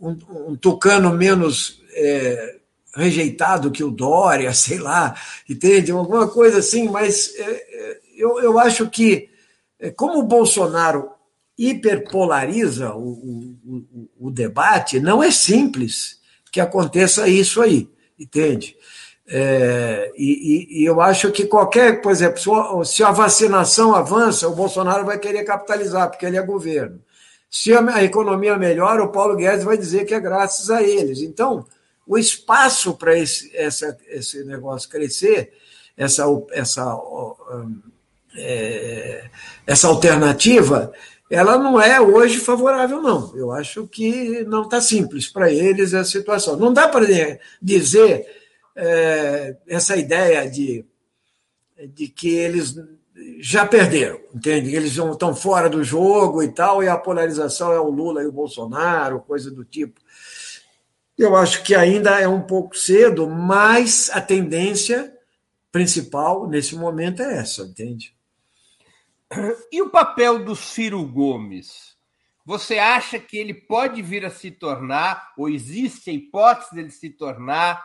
[0.00, 0.16] um,
[0.50, 2.56] um, tucano menos é,
[2.94, 5.14] rejeitado que o Dória, sei lá,
[5.48, 5.90] entende?
[5.90, 9.28] Alguma coisa assim, mas é, eu, eu acho que,
[9.96, 11.10] como o Bolsonaro
[11.56, 16.18] hiperpolariza o, o, o, debate, não é simples
[16.52, 18.76] que aconteça isso aí, entende?
[19.30, 25.04] É, e, e, eu acho que qualquer, por exemplo, se a vacinação avança, o Bolsonaro
[25.04, 26.98] vai querer capitalizar, porque ele é governo.
[27.50, 31.20] Se a economia melhora, o Paulo Guedes vai dizer que é graças a eles.
[31.20, 31.66] Então,
[32.06, 33.52] o espaço para esse,
[34.08, 35.52] esse negócio crescer,
[35.94, 36.98] essa, essa,
[38.34, 39.28] é,
[39.66, 40.90] essa alternativa,
[41.30, 43.36] ela não é hoje favorável, não.
[43.36, 46.56] Eu acho que não está simples para eles a situação.
[46.56, 47.06] Não dá para
[47.60, 48.26] dizer
[48.80, 50.84] é, essa ideia de,
[51.94, 52.76] de que eles
[53.40, 54.74] já perderam, entende?
[54.74, 58.32] Eles estão fora do jogo e tal, e a polarização é o Lula e o
[58.32, 60.00] Bolsonaro, coisa do tipo.
[61.16, 65.12] Eu acho que ainda é um pouco cedo, mas a tendência
[65.72, 68.14] principal nesse momento é essa, entende?
[69.72, 71.96] E o papel do Ciro Gomes?
[72.46, 77.10] Você acha que ele pode vir a se tornar, ou existe a hipótese dele se
[77.10, 77.84] tornar,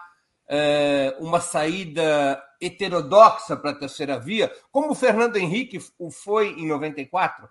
[0.55, 6.67] é, uma saída heterodoxa para a terceira via, como o Fernando Henrique o foi em
[6.67, 7.49] 94?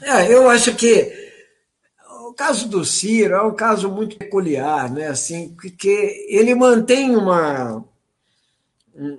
[0.00, 1.12] É, eu acho que
[2.20, 5.08] o caso do Ciro é um caso muito peculiar, né?
[5.08, 7.84] Assim, porque ele mantém uma,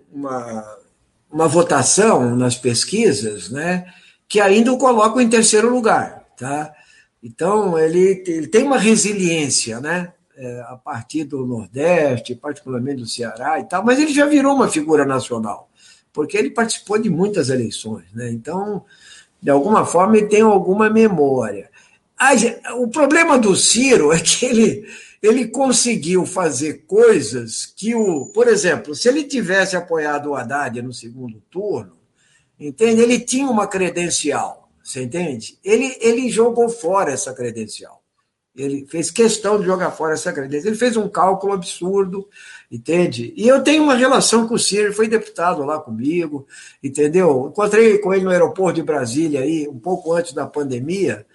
[0.09, 0.77] uma,
[1.29, 3.93] uma votação nas pesquisas, né?
[4.25, 6.73] Que ainda o coloca em terceiro lugar, tá?
[7.21, 10.13] Então ele, ele tem uma resiliência, né?
[10.41, 14.69] É, a partir do Nordeste, particularmente do Ceará e tal, mas ele já virou uma
[14.69, 15.69] figura nacional,
[16.13, 18.31] porque ele participou de muitas eleições, né?
[18.31, 18.85] Então,
[19.41, 21.69] de alguma forma, ele tem alguma memória.
[22.77, 24.87] O problema do Ciro é que ele,
[25.21, 28.27] ele conseguiu fazer coisas que o.
[28.27, 31.97] Por exemplo, se ele tivesse apoiado o Haddad no segundo turno,
[32.57, 33.01] entende?
[33.01, 35.59] Ele tinha uma credencial, você entende?
[35.61, 38.01] Ele, ele jogou fora essa credencial.
[38.62, 40.72] Ele fez questão de jogar fora essa credencial.
[40.72, 42.28] Ele fez um cálculo absurdo,
[42.72, 43.34] entende?
[43.36, 46.45] E eu tenho uma relação com o Ciro, foi deputado lá comigo,
[46.84, 47.47] entendeu?
[47.49, 51.26] Encontrei com ele no aeroporto de Brasília aí, um pouco antes da pandemia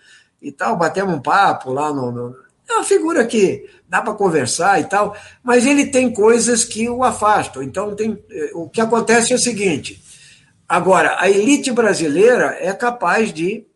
[0.41, 4.81] e tal, batemos um papo lá no, no é uma figura que dá para conversar
[4.81, 7.63] e tal, mas ele tem coisas que o afastam.
[7.63, 10.03] Então, tem, eh, o que acontece é o seguinte:
[10.69, 13.67] agora, a elite brasileira é capaz de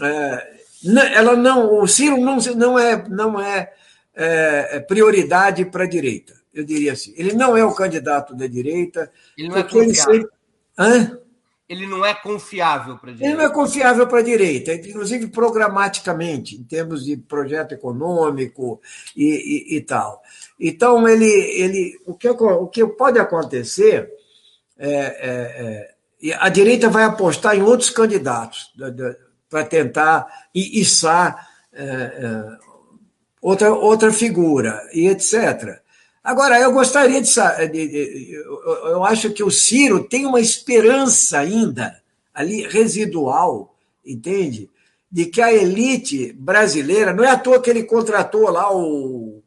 [0.00, 0.52] é,
[0.84, 3.72] ela não, o Ciro não, não é, não é,
[4.14, 7.14] é, é prioridade para a direita, eu diria assim.
[7.16, 9.10] Ele não é o candidato da direita.
[9.36, 10.14] Ele não é confiável.
[10.14, 10.28] Ele,
[10.78, 11.18] Hã?
[11.68, 13.34] ele não é confiável para a direita.
[13.34, 18.80] Ele não é confiável para a direita, inclusive programaticamente, em termos de projeto econômico
[19.16, 20.22] e, e, e tal.
[20.60, 24.10] Então, ele, ele, o, que, o que pode acontecer
[24.78, 25.96] é, é,
[26.30, 28.70] é, a direita vai apostar em outros candidatos
[29.52, 32.58] para tentar içar é, é,
[33.42, 35.78] outra, outra figura e etc.
[36.24, 37.28] Agora, eu gostaria de,
[37.68, 38.32] de,
[38.84, 42.00] Eu acho que o Ciro tem uma esperança ainda,
[42.32, 43.76] ali residual,
[44.06, 44.70] entende?
[45.10, 47.12] De que a elite brasileira.
[47.12, 49.42] Não é à toa que ele contratou lá o.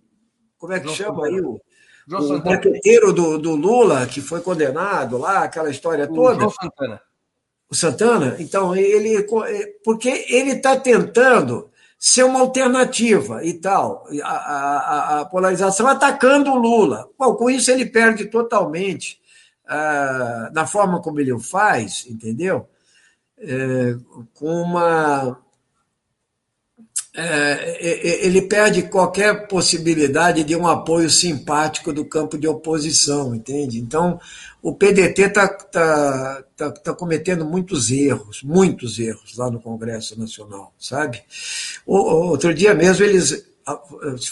[0.59, 1.41] Como é que João chama aí?
[1.41, 1.59] O,
[2.07, 6.35] o marqueteiro do, do Lula, que foi condenado lá, aquela história toda.
[6.35, 7.01] O João Santana
[7.69, 9.25] o Santana, então, ele.
[9.83, 14.05] Porque ele está tentando ser uma alternativa e tal.
[14.23, 17.09] A, a, a, polarização atacando o Lula.
[17.17, 19.19] Bom, com isso ele perde totalmente
[19.65, 22.69] uh, na forma como ele o faz, entendeu?
[23.37, 23.95] É,
[24.33, 25.37] com uma
[27.17, 33.33] é, é, é, ele perde qualquer possibilidade de um apoio simpático do campo de oposição,
[33.33, 33.79] entende?
[33.79, 34.19] Então,
[34.61, 40.73] o PDT está tá, tá, tá cometendo muitos erros, muitos erros lá no Congresso Nacional,
[40.77, 41.23] sabe?
[41.85, 43.45] O, outro dia mesmo eles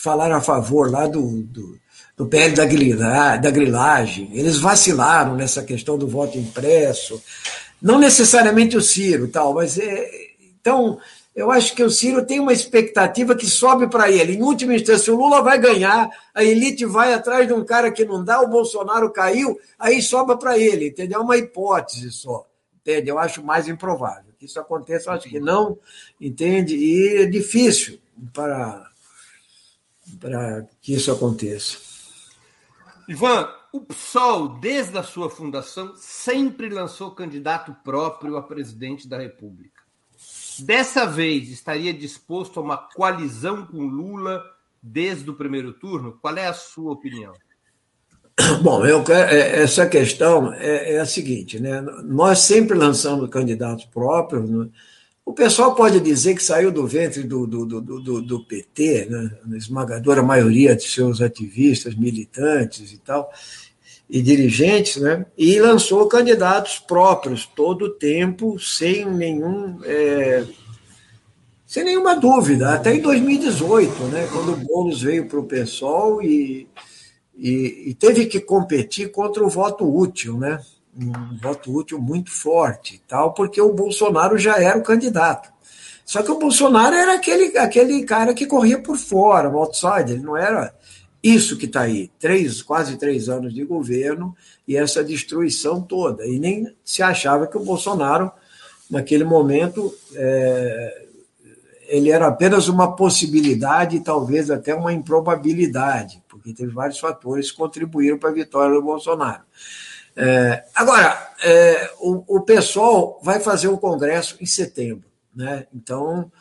[0.02, 1.80] falaram a favor lá do, do,
[2.18, 7.24] do PL da, da grilagem, eles vacilaram nessa questão do voto impresso,
[7.82, 10.10] não necessariamente o Ciro, tal, mas é,
[10.60, 11.00] então
[11.36, 14.36] eu acho que o Ciro tem uma expectativa que sobe para ele.
[14.36, 18.06] Em última instância, o Lula vai ganhar, a elite vai atrás de um cara que
[18.06, 21.20] não dá, o Bolsonaro caiu, aí sobra para ele, entendeu?
[21.20, 23.10] É uma hipótese só, entende?
[23.10, 25.80] Eu acho mais improvável que isso aconteça, eu acho que não,
[26.20, 26.76] entende?
[26.76, 28.00] E é difícil
[28.34, 28.86] para,
[30.20, 31.78] para que isso aconteça.
[33.08, 39.73] Ivan, o PSOL, desde a sua fundação, sempre lançou candidato próprio a presidente da República.
[40.60, 44.44] Dessa vez estaria disposto a uma coalizão com Lula
[44.82, 46.18] desde o primeiro turno?
[46.22, 47.34] Qual é a sua opinião?
[48.62, 51.82] Bom, eu, é, essa questão é, é, a seguinte, né?
[52.04, 54.50] Nós sempre lançamos candidatos próprios.
[54.50, 54.68] Né?
[55.26, 59.32] O pessoal pode dizer que saiu do ventre do, do, do, do, do PT, né?
[59.56, 63.32] esmagadora maioria de seus ativistas, militantes e tal,
[64.14, 65.26] e dirigentes, né?
[65.36, 69.80] e lançou candidatos próprios todo o tempo, sem nenhum.
[69.84, 70.46] É,
[71.66, 76.68] sem nenhuma dúvida, até em 2018, né, quando o Boulos veio para o PSOL e
[77.36, 80.60] e, e, teve que competir contra o voto útil, né?
[80.96, 85.52] Um voto útil muito forte, tal, porque o Bolsonaro já era o candidato.
[86.06, 90.22] Só que o Bolsonaro era aquele, aquele cara que corria por fora, o outsider, ele
[90.22, 90.76] não era
[91.24, 94.36] isso que está aí, três, quase três anos de governo
[94.68, 96.28] e essa destruição toda.
[96.28, 98.30] E nem se achava que o Bolsonaro,
[98.90, 101.06] naquele momento, é,
[101.88, 108.18] ele era apenas uma possibilidade, talvez até uma improbabilidade, porque teve vários fatores que contribuíram
[108.18, 109.44] para a vitória do Bolsonaro.
[110.16, 115.66] É, agora, é, o, o pessoal vai fazer um congresso em setembro, né?
[115.74, 116.32] então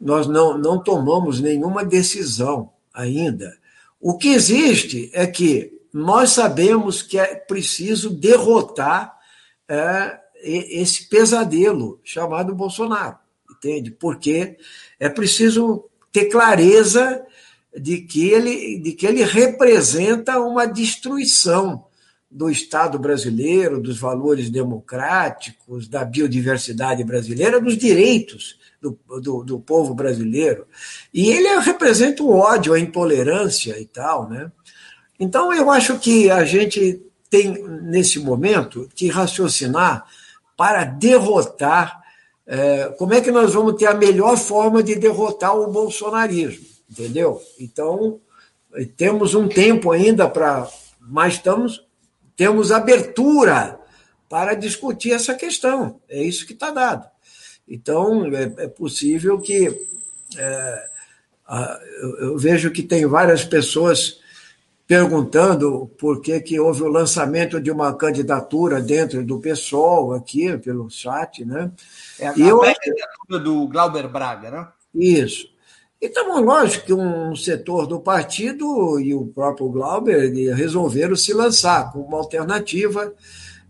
[0.00, 3.56] nós não, não tomamos nenhuma decisão ainda.
[4.04, 9.16] O que existe é que nós sabemos que é preciso derrotar
[9.68, 13.16] é, esse pesadelo chamado Bolsonaro,
[13.48, 13.92] entende?
[13.92, 14.56] Porque
[14.98, 17.24] é preciso ter clareza
[17.78, 21.86] de que ele, de que ele representa uma destruição
[22.32, 29.94] do Estado brasileiro, dos valores democráticos, da biodiversidade brasileira, dos direitos do, do, do povo
[29.94, 30.66] brasileiro.
[31.12, 34.30] E ele representa o ódio, a intolerância e tal.
[34.30, 34.50] Né?
[35.20, 40.06] Então, eu acho que a gente tem, nesse momento, que raciocinar
[40.56, 42.00] para derrotar
[42.46, 47.40] é, como é que nós vamos ter a melhor forma de derrotar o bolsonarismo, entendeu?
[47.58, 48.20] Então,
[48.96, 50.68] temos um tempo ainda para.
[51.00, 51.84] Mas estamos,
[52.36, 53.78] temos abertura
[54.28, 56.00] para discutir essa questão.
[56.08, 57.06] É isso que está dado.
[57.68, 59.86] Então, é, é possível que.
[60.36, 60.90] É,
[61.46, 64.20] a, eu, eu vejo que tem várias pessoas
[64.86, 70.90] perguntando por que, que houve o lançamento de uma candidatura dentro do PSOL aqui, pelo
[70.90, 71.70] chat, né?
[72.18, 74.68] É a, eu, candidatura do Glauber Braga, né?
[74.94, 75.51] Isso.
[76.04, 82.04] Então, lógico que um setor do partido e o próprio Glauber resolveram se lançar como
[82.04, 83.14] uma alternativa,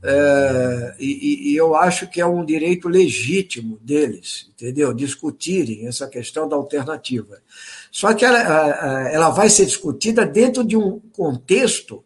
[0.02, 4.94] é, e, e, eu acho que é um direito legítimo deles, entendeu?
[4.94, 7.38] Discutirem essa questão da alternativa.
[7.90, 12.02] Só que ela, ela vai ser discutida dentro de um contexto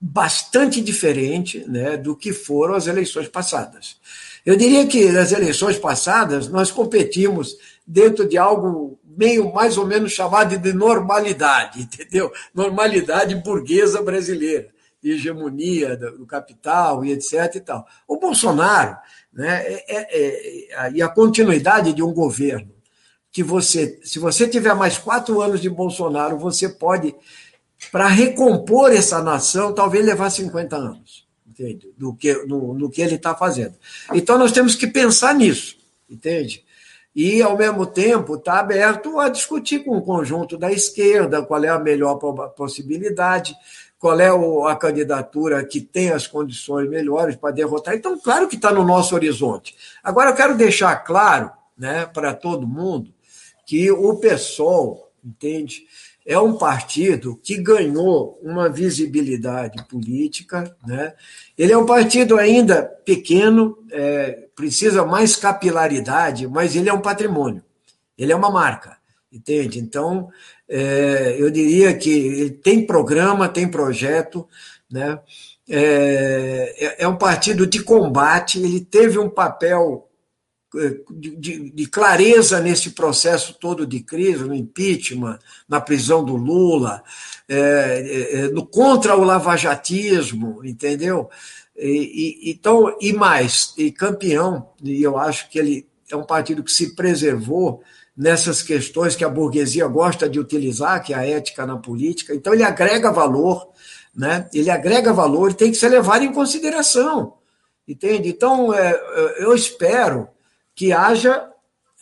[0.00, 3.98] bastante diferente né, do que foram as eleições passadas.
[4.44, 7.56] Eu diria que nas eleições passadas nós competimos
[7.86, 12.32] dentro de algo meio mais ou menos chamado de normalidade, entendeu?
[12.54, 14.70] Normalidade burguesa brasileira,
[15.02, 17.56] de hegemonia do capital e etc.
[17.56, 17.86] E, tal.
[18.08, 18.96] O Bolsonaro
[19.30, 22.72] né, é, é, é, e a continuidade de um governo
[23.30, 27.14] que você, se você tiver mais quatro anos de Bolsonaro, você pode,
[27.92, 31.92] para recompor essa nação, talvez levar 50 anos, entende?
[31.96, 33.74] Do que, no, no que ele está fazendo.
[34.12, 35.76] Então nós temos que pensar nisso,
[36.08, 36.64] entende?
[37.14, 41.68] E, ao mesmo tempo, está aberto a discutir com o conjunto da esquerda qual é
[41.68, 42.16] a melhor
[42.56, 43.54] possibilidade,
[43.98, 44.28] qual é
[44.70, 47.94] a candidatura que tem as condições melhores para derrotar.
[47.94, 49.76] Então, claro que está no nosso horizonte.
[50.02, 53.12] Agora, eu quero deixar claro né, para todo mundo
[53.66, 55.86] que o PSOL, entende,
[56.26, 61.14] é um partido que ganhou uma visibilidade política, né?
[61.56, 67.62] Ele é um partido ainda pequeno, é, precisa mais capilaridade, mas ele é um patrimônio,
[68.16, 68.96] ele é uma marca,
[69.32, 69.78] entende?
[69.78, 70.28] Então,
[70.68, 74.46] é, eu diria que ele tem programa, tem projeto,
[74.90, 75.18] né?
[75.68, 80.09] É, é, é um partido de combate, ele teve um papel
[81.10, 87.02] de, de, clareza nesse processo todo de crise, no impeachment, na prisão do Lula,
[87.48, 91.28] é, é, no contra o lavajatismo, entendeu?
[91.76, 96.62] E, e, então, e mais, e campeão, e eu acho que ele é um partido
[96.62, 97.82] que se preservou
[98.16, 102.34] nessas questões que a burguesia gosta de utilizar, que é a ética na política.
[102.34, 103.68] Então, ele agrega valor,
[104.14, 104.48] né?
[104.52, 107.34] ele agrega valor e tem que ser levado em consideração.
[107.88, 108.28] Entende?
[108.28, 109.00] Então, é,
[109.38, 110.28] eu espero
[110.80, 111.46] que haja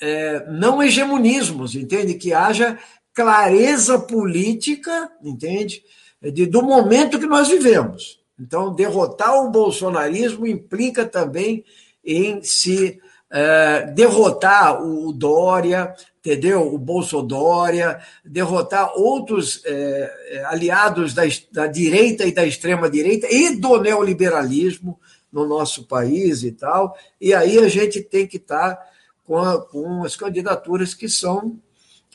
[0.01, 2.15] é, não hegemonismos, entende?
[2.15, 2.79] Que haja
[3.13, 5.83] clareza política, entende?
[6.23, 8.21] De, do momento que nós vivemos.
[8.39, 11.65] Então, derrotar o bolsonarismo implica também
[12.05, 16.73] em se é, derrotar o Dória, entendeu?
[16.73, 25.01] O Bolsonaro, derrotar outros é, aliados da, da direita e da extrema-direita e do neoliberalismo
[25.33, 26.97] no nosso país e tal.
[27.21, 28.79] E aí a gente tem que estar
[29.25, 31.59] com, a, com as candidaturas que são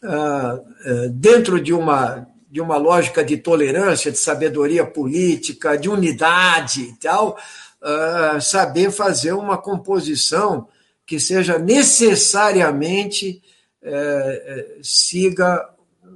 [0.04, 6.82] ah, ah, dentro de uma, de uma lógica de tolerância, de sabedoria política, de unidade
[6.82, 7.38] e tal,
[7.82, 10.68] ah, saber fazer uma composição
[11.06, 13.42] que seja necessariamente
[13.86, 15.70] eh, eh, siga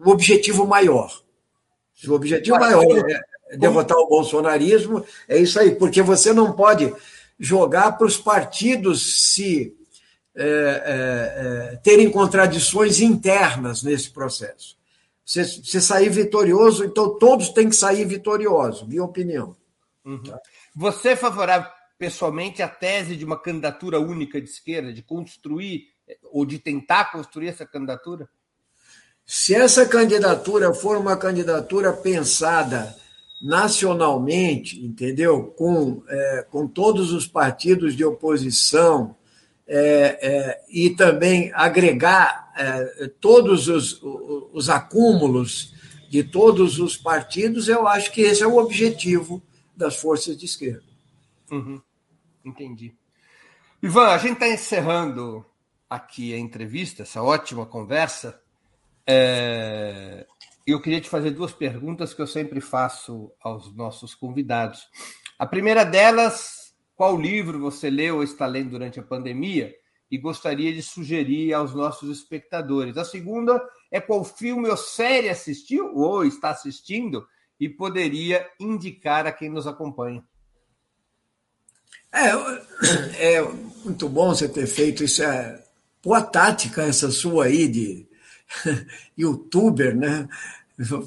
[0.05, 1.11] o objetivo maior.
[2.07, 3.19] O objetivo maior é
[3.55, 6.93] derrotar o bolsonarismo, é isso aí, porque você não pode
[7.39, 9.75] jogar para os partidos se
[10.35, 14.77] é, é, é, terem contradições internas nesse processo.
[15.25, 19.55] Você, você, sair vitorioso, então todos têm que sair vitoriosos, minha opinião.
[20.05, 20.21] Uhum.
[20.23, 20.39] Tá?
[20.75, 25.87] Você é favorável pessoalmente à tese de uma candidatura única de esquerda, de construir
[26.31, 28.29] ou de tentar construir essa candidatura?
[29.25, 32.95] Se essa candidatura for uma candidatura pensada
[33.41, 35.43] nacionalmente, entendeu?
[35.57, 39.15] Com, é, com todos os partidos de oposição
[39.67, 45.73] é, é, e também agregar é, todos os, os acúmulos
[46.09, 49.41] de todos os partidos, eu acho que esse é o objetivo
[49.75, 50.83] das forças de esquerda.
[51.51, 51.81] Uhum.
[52.43, 52.95] Entendi.
[53.83, 55.45] Ivan, a gente está encerrando
[55.89, 58.41] aqui a entrevista, essa ótima conversa.
[59.05, 60.25] É,
[60.71, 64.87] eu queria te fazer duas perguntas que eu sempre faço aos nossos convidados.
[65.39, 69.73] A primeira delas, qual livro você leu ou está lendo durante a pandemia
[70.11, 72.97] e gostaria de sugerir aos nossos espectadores?
[72.97, 77.25] A segunda é qual filme ou série assistiu ou está assistindo
[77.59, 80.23] e poderia indicar a quem nos acompanha.
[82.11, 83.41] É, é
[83.85, 85.23] muito bom você ter feito isso.
[85.23, 85.63] É
[86.03, 88.06] boa tática essa sua aí de
[89.17, 90.27] youtuber, né?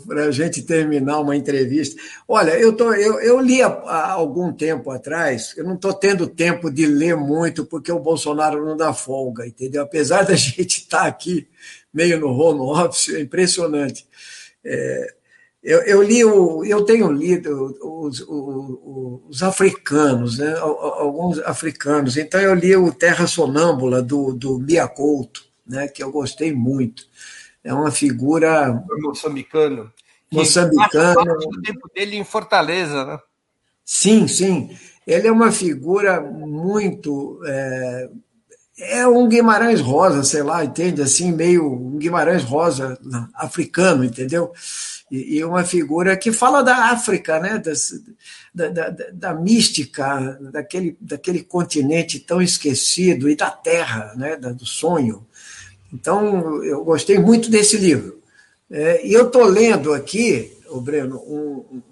[0.06, 2.00] Para a gente terminar uma entrevista.
[2.26, 6.26] Olha, eu, tô, eu, eu li há, há algum tempo atrás, eu não estou tendo
[6.26, 9.82] tempo de ler muito, porque o Bolsonaro não dá folga, entendeu?
[9.82, 11.46] Apesar da gente estar tá aqui
[11.94, 14.06] meio no home office, é impressionante.
[14.64, 15.14] É,
[15.62, 20.54] eu, eu, li o, eu tenho lido os, os, os, africanos, né?
[20.58, 22.16] alguns africanos.
[22.16, 25.88] Então eu li o Terra Sonâmbula do, do Mia Couto, né?
[25.88, 27.06] que eu gostei muito.
[27.62, 29.92] É uma figura moçambicano.
[30.30, 31.32] Moçambicano.
[31.32, 33.18] O tempo dele em Fortaleza, né?
[33.84, 34.76] Sim, sim.
[35.06, 38.08] Ele é uma figura muito é,
[38.80, 41.02] é um Guimarães Rosa, sei lá, entende?
[41.02, 42.98] Assim, meio um Guimarães Rosa
[43.34, 44.52] africano, entendeu?
[45.10, 47.58] E, e uma figura que fala da África, né?
[47.58, 47.92] Das,
[48.54, 54.36] da, da, da, mística, daquele, daquele continente tão esquecido e da terra, né?
[54.36, 55.26] do sonho.
[55.92, 58.20] Então, eu gostei muito desse livro.
[58.70, 61.82] É, e eu estou lendo aqui, o Breno, um, um,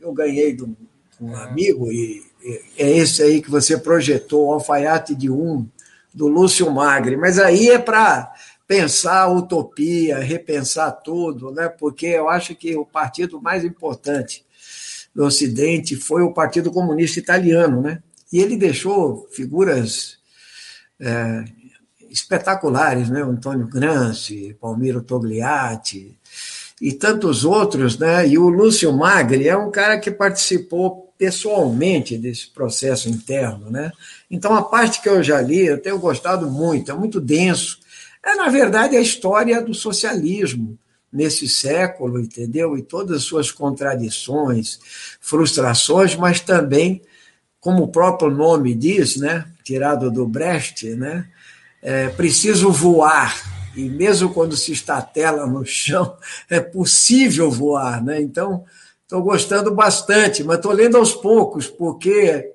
[0.00, 0.74] eu ganhei de um,
[1.20, 5.66] um amigo, e, e é esse aí que você projetou, o alfaiate de um,
[6.12, 8.32] do Lúcio Magri, mas aí é para
[8.66, 11.68] pensar a utopia, repensar tudo, né?
[11.68, 14.44] porque eu acho que o partido mais importante
[15.14, 18.02] do Ocidente foi o Partido Comunista Italiano, né?
[18.32, 20.18] e ele deixou figuras
[20.98, 21.44] é,
[22.12, 23.22] espetaculares, né?
[23.22, 26.18] Antônio Gramsci, Palmiro Togliatti
[26.80, 28.28] e tantos outros, né?
[28.28, 33.90] E o Lúcio Magri é um cara que participou pessoalmente desse processo interno, né?
[34.30, 37.78] Então a parte que eu já li, eu tenho gostado muito, é muito denso.
[38.24, 40.78] É na verdade a história do socialismo
[41.12, 42.76] nesse século, entendeu?
[42.76, 44.80] E todas as suas contradições,
[45.20, 47.02] frustrações, mas também,
[47.60, 49.44] como o próprio nome diz, né?
[49.62, 51.28] Tirado do Brecht, né?
[51.82, 56.16] É preciso voar e mesmo quando se estatela no chão,
[56.48, 58.20] é possível voar, né?
[58.22, 58.64] Então
[59.12, 62.50] Estou gostando bastante, mas estou lendo aos poucos, porque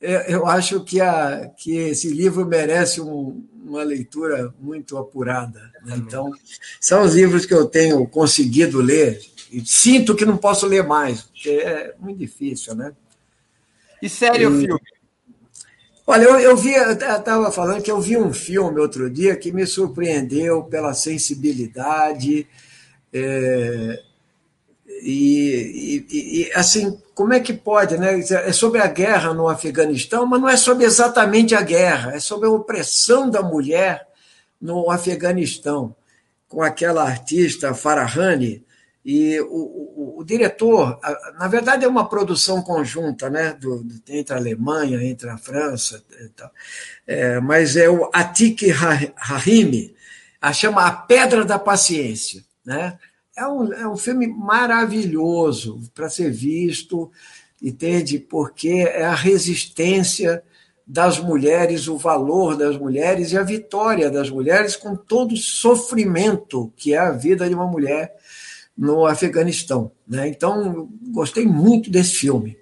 [0.00, 5.70] é, eu acho que, a, que esse livro merece um, uma leitura muito apurada.
[5.84, 5.94] Né?
[5.98, 6.32] Então,
[6.80, 9.20] são os livros que eu tenho conseguido ler
[9.52, 12.92] e sinto que não posso ler mais, porque é muito difícil, né?
[14.02, 14.80] E sério o filme?
[16.12, 19.52] Olha, eu, eu vi, eu estava falando que eu vi um filme outro dia que
[19.52, 22.48] me surpreendeu pela sensibilidade.
[23.12, 24.02] É,
[25.04, 28.18] e, e, e, assim, como é que pode, né?
[28.18, 32.48] É sobre a guerra no Afeganistão, mas não é sobre exatamente a guerra, é sobre
[32.48, 34.04] a opressão da mulher
[34.60, 35.94] no Afeganistão,
[36.48, 38.64] com aquela artista Farahani,
[39.04, 40.98] E o, o, o, diretor,
[41.38, 46.04] na verdade, é uma produção conjunta, né, do, entre a Alemanha, entre a França,
[47.06, 48.70] é, mas é o Atik
[49.16, 49.94] Rahimi,
[50.40, 52.98] a chama A Pedra da Paciência, né?
[53.36, 57.10] É um, é um filme maravilhoso para ser visto,
[57.62, 58.18] entende?
[58.18, 60.42] Porque é a resistência
[60.86, 66.72] das mulheres, o valor das mulheres e a vitória das mulheres com todo o sofrimento
[66.76, 68.12] que é a vida de uma mulher
[68.80, 69.92] no Afeganistão.
[70.08, 70.28] Né?
[70.28, 72.56] Então, gostei muito desse filme.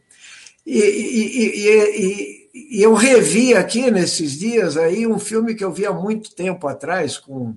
[0.66, 5.86] E, e, e, e, eu revi aqui nesses dias aí um filme que eu vi
[5.86, 7.54] há muito tempo atrás com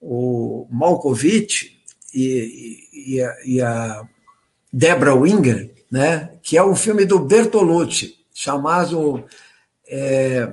[0.00, 1.76] o Malkovich
[2.14, 4.08] e, a, e a
[4.72, 6.38] Debra Winger, né?
[6.44, 9.24] que é um filme do Bertolucci, chamado
[9.88, 10.48] é,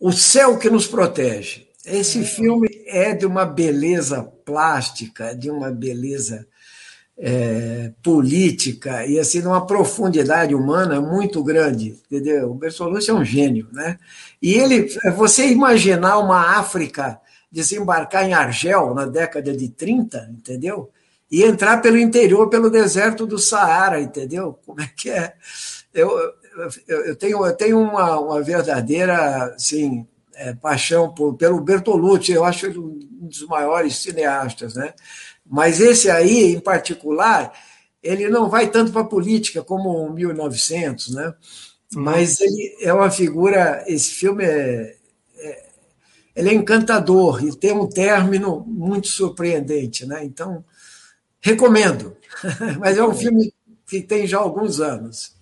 [0.00, 1.67] O Céu que Nos Protege.
[1.90, 6.46] Esse filme é de uma beleza plástica, de uma beleza
[7.18, 12.50] é, política e assim de uma profundidade humana muito grande, entendeu?
[12.50, 13.98] O Bertolucci é um gênio, né?
[14.40, 17.20] E ele, você imaginar uma África
[17.50, 20.90] desembarcar em Argel na década de 30, entendeu?
[21.30, 24.58] E entrar pelo interior, pelo deserto do Saara, entendeu?
[24.64, 25.34] Como é que é?
[25.92, 26.10] Eu,
[26.86, 30.06] eu, eu tenho, eu tenho uma, uma verdadeira assim,
[30.38, 34.94] é, paixão por, pelo Bertolucci, eu acho ele um dos maiores cineastas, né?
[35.44, 37.52] Mas esse aí, em particular,
[38.02, 41.34] ele não vai tanto para a política como o 1900, né?
[41.92, 43.82] Mas ele é uma figura.
[43.86, 44.96] Esse filme é,
[45.38, 45.66] é,
[46.36, 50.24] ele é encantador e tem um término muito surpreendente, né?
[50.24, 50.64] Então
[51.40, 52.16] recomendo.
[52.78, 53.52] Mas é um filme
[53.86, 55.34] que tem já alguns anos.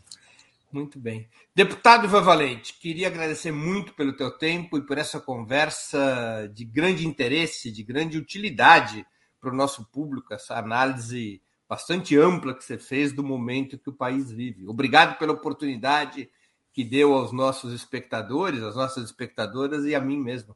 [0.72, 1.28] Muito bem.
[1.56, 7.06] Deputado Ivan Valente, queria agradecer muito pelo teu tempo e por essa conversa de grande
[7.06, 9.06] interesse, de grande utilidade
[9.40, 13.94] para o nosso público, essa análise bastante ampla que você fez do momento que o
[13.94, 14.68] país vive.
[14.68, 16.28] Obrigado pela oportunidade
[16.74, 20.54] que deu aos nossos espectadores, às nossas espectadoras e a mim mesmo.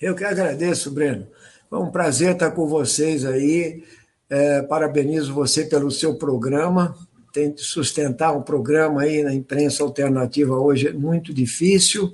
[0.00, 1.26] Eu que agradeço, Breno.
[1.68, 3.84] Foi um prazer estar com vocês aí.
[4.30, 6.96] É, parabenizo você pelo seu programa
[7.38, 12.12] tem sustentar um programa aí na imprensa alternativa hoje é muito difícil,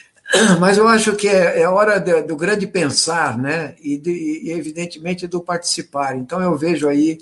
[0.60, 3.74] mas eu acho que é, é hora do grande pensar, né?
[3.80, 6.16] E, de, e, evidentemente, do participar.
[6.16, 7.18] Então, eu vejo aí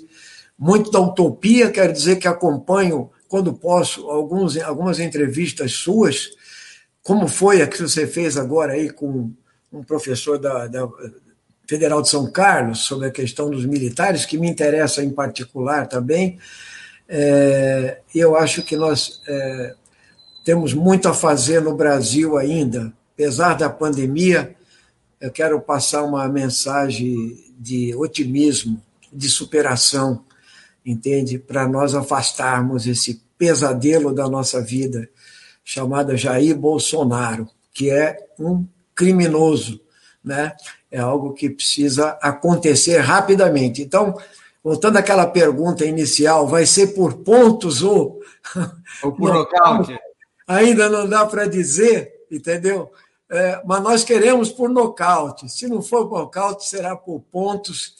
[0.57, 6.31] muito da utopia, quero dizer que acompanho, quando posso, alguns, algumas entrevistas suas,
[7.01, 9.31] como foi a que você fez agora aí com
[9.71, 10.87] um professor da, da
[11.67, 16.37] Federal de São Carlos, sobre a questão dos militares, que me interessa em particular também.
[17.07, 19.75] É, eu acho que nós é,
[20.43, 24.55] temos muito a fazer no Brasil ainda, apesar da pandemia.
[25.19, 30.23] Eu quero passar uma mensagem de otimismo, de superação,
[30.85, 31.39] entende?
[31.39, 35.09] Para nós afastarmos esse pesadelo da nossa vida,
[35.63, 39.81] chamado Jair Bolsonaro, que é um criminoso,
[40.23, 40.53] né?
[40.91, 43.81] É algo que precisa acontecer rapidamente.
[43.81, 44.15] Então,
[44.65, 48.19] voltando àquela pergunta inicial, vai ser por pontos ou.
[49.03, 49.97] Ou por nocaute?
[50.47, 52.91] Ainda não dá para dizer, entendeu?
[53.29, 55.49] É, mas nós queremos por nocaute.
[55.49, 57.95] Se não for por nocaute, será por pontos,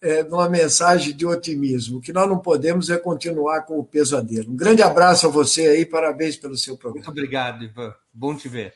[0.00, 1.98] é, numa mensagem de otimismo.
[1.98, 4.50] O que nós não podemos é continuar com o pesadelo.
[4.50, 7.06] Um grande abraço a você aí, parabéns pelo seu programa.
[7.06, 7.94] Muito obrigado, Ivan.
[8.12, 8.74] Bom te ver.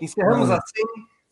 [0.00, 0.82] Encerramos assim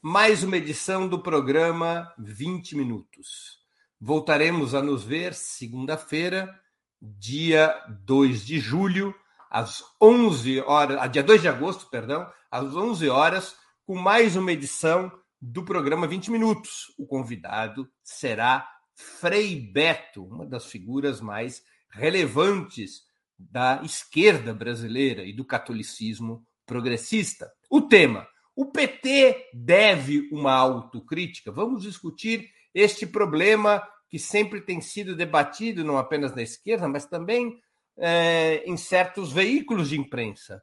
[0.01, 3.66] mais uma edição do programa 20 Minutos.
[4.01, 6.55] Voltaremos a nos ver segunda-feira,
[7.01, 7.75] dia
[8.05, 9.15] 2 de julho,
[9.51, 13.57] às 11 horas, a dia 2 de agosto, perdão, às 11 horas,
[13.87, 15.11] com mais uma edição
[15.41, 16.93] do programa 20 Minutos.
[16.99, 23.01] O convidado será Frei Beto, uma das figuras mais relevantes
[23.39, 27.51] da esquerda brasileira e do catolicismo progressista.
[27.71, 31.51] O tema: o PT deve uma autocrítica?
[31.51, 37.59] Vamos discutir este problema que sempre tem sido debatido, não apenas na esquerda, mas também
[37.97, 40.63] é, em certos veículos de imprensa.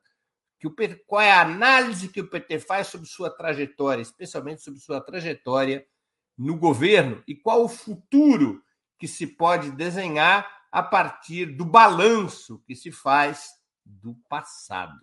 [0.60, 0.76] Que o,
[1.07, 5.85] qual é a análise que o PT faz sobre sua trajetória, especialmente sobre sua trajetória
[6.38, 8.64] no governo, e qual o futuro
[8.99, 13.49] que se pode desenhar a partir do balanço que se faz
[13.84, 15.02] do passado.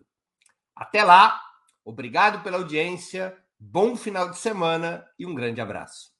[0.77, 1.41] Até lá,
[1.85, 6.20] obrigado pela audiência, bom final de semana e um grande abraço.